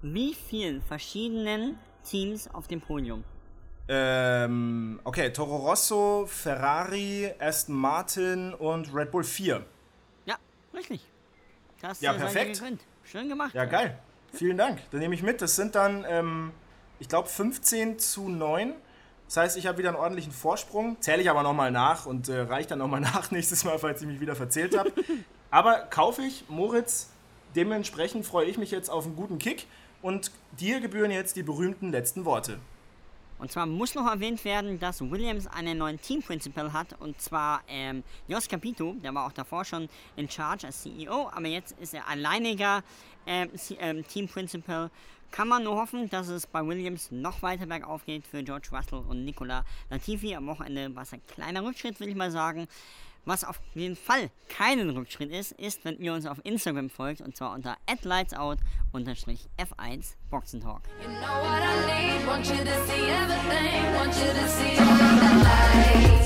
wie 0.01 0.33
vielen 0.35 0.81
verschiedenen 0.83 1.77
Teams 2.07 2.49
auf 2.55 2.67
dem 2.69 2.81
Podium? 2.81 3.25
Ähm, 3.89 5.01
okay, 5.05 5.33
Toro 5.33 5.57
Rosso, 5.57 6.27
Ferrari, 6.27 7.33
Aston 7.39 7.77
Martin 7.77 8.55
und 8.55 8.93
Red 8.95 9.11
Bull 9.11 9.23
4. 9.23 9.65
Ja, 10.25 10.37
richtig. 10.75 11.01
Das 11.81 12.01
Ja, 12.01 12.13
perfekt. 12.13 12.63
Schön 13.05 13.29
gemacht. 13.29 13.55
Ja, 13.55 13.65
geil. 13.65 13.99
Vielen 14.33 14.57
Dank. 14.57 14.81
Dann 14.91 15.01
nehme 15.01 15.15
ich 15.15 15.23
mit. 15.23 15.41
Das 15.41 15.55
sind 15.55 15.75
dann, 15.75 16.05
ähm, 16.09 16.53
ich 16.99 17.09
glaube, 17.09 17.29
15 17.29 17.99
zu 17.99 18.29
9. 18.29 18.75
Das 19.27 19.37
heißt, 19.37 19.57
ich 19.57 19.67
habe 19.67 19.79
wieder 19.79 19.91
einen 19.91 19.99
ordentlichen 19.99 20.33
Vorsprung. 20.33 21.01
Zähle 21.01 21.23
ich 21.23 21.31
aber 21.31 21.43
nochmal 21.43 21.71
nach 21.71 22.07
und 22.07 22.29
äh, 22.29 22.41
reiche 22.41 22.71
dann 22.71 22.79
nochmal 22.81 23.01
nach 23.03 23.31
nächstes 23.31 23.65
Mal, 23.65 23.79
falls 23.79 24.01
ich 24.01 24.09
mich 24.09 24.21
wieder 24.21 24.35
verzählt 24.35 24.77
habe. 24.77 24.93
aber 25.51 25.79
kaufe 25.91 26.23
ich, 26.23 26.45
Moritz, 26.49 27.11
dementsprechend 27.55 28.27
freue 28.27 28.47
ich 28.47 28.59
mich 28.59 28.73
jetzt 28.73 28.91
auf 28.91 29.07
einen 29.07 29.15
guten 29.15 29.39
Kick. 29.39 29.67
Und 30.03 30.31
dir 30.59 30.81
gebühren 30.81 31.11
jetzt 31.11 31.37
die 31.37 31.43
berühmten 31.43 31.91
letzten 31.91 32.25
Worte. 32.25 32.59
Und 33.39 33.53
zwar 33.53 33.67
muss 33.67 33.95
noch 33.95 34.07
erwähnt 34.07 34.45
werden, 34.45 34.79
dass 34.79 35.01
Williams 35.03 35.47
einen 35.47 35.79
neuen 35.79 36.01
Team 36.01 36.23
Principal 36.23 36.73
hat 36.73 36.99
und 37.01 37.21
zwar 37.21 37.63
ähm, 37.69 38.03
Jos 38.29 38.49
Capito, 38.49 38.95
der 39.03 39.15
war 39.15 39.27
auch 39.27 39.33
davor 39.33 39.65
schon 39.65 39.89
in 40.17 40.29
Charge 40.29 40.67
als 40.69 40.83
CEO, 40.83 41.29
aber 41.29 41.47
jetzt 41.47 41.79
ist 41.79 41.93
er 41.93 42.09
alleiniger 42.09 42.83
ähm, 43.27 43.51
ähm. 43.79 44.05
Kann 45.33 45.49
man 45.49 45.65
nur 45.65 45.77
hoffen, 45.77 46.09
dass 46.09 46.29
es 46.29 46.47
bei 46.47 46.65
Williams 46.65 47.11
noch 47.11 47.43
weiter 47.43 47.67
bergauf 47.67 48.07
geht 48.07 48.27
für 48.27 48.43
George 48.43 48.69
Russell 48.73 49.01
und 49.01 49.25
Nicola 49.25 49.65
Latifi. 49.91 50.35
Am 50.35 50.47
Wochenende 50.47 50.95
war 50.95 51.03
es 51.03 51.13
ein 51.13 51.21
kleiner 51.27 51.65
Rückschritt, 51.65 51.99
will 52.01 52.09
ich 52.09 52.15
mal 52.15 52.31
sagen. 52.31 52.69
Was 53.27 53.43
auf 53.43 53.61
jeden 53.75 53.97
Fall 53.97 54.31
keinen 54.49 54.91
Rückschritt 54.91 55.33
ist, 55.33 55.51
ist, 55.53 55.85
wenn 55.85 55.99
ihr 55.99 56.13
uns 56.13 56.27
auf 56.27 56.39
Instagram 56.45 56.89
folgt 56.89 57.21
und 57.21 57.37
zwar 57.37 57.53
unter 57.55 57.77
lightsout-f1 58.03 60.15
Boxentalk. 60.31 60.83
You 61.03 61.09
know 66.15 66.26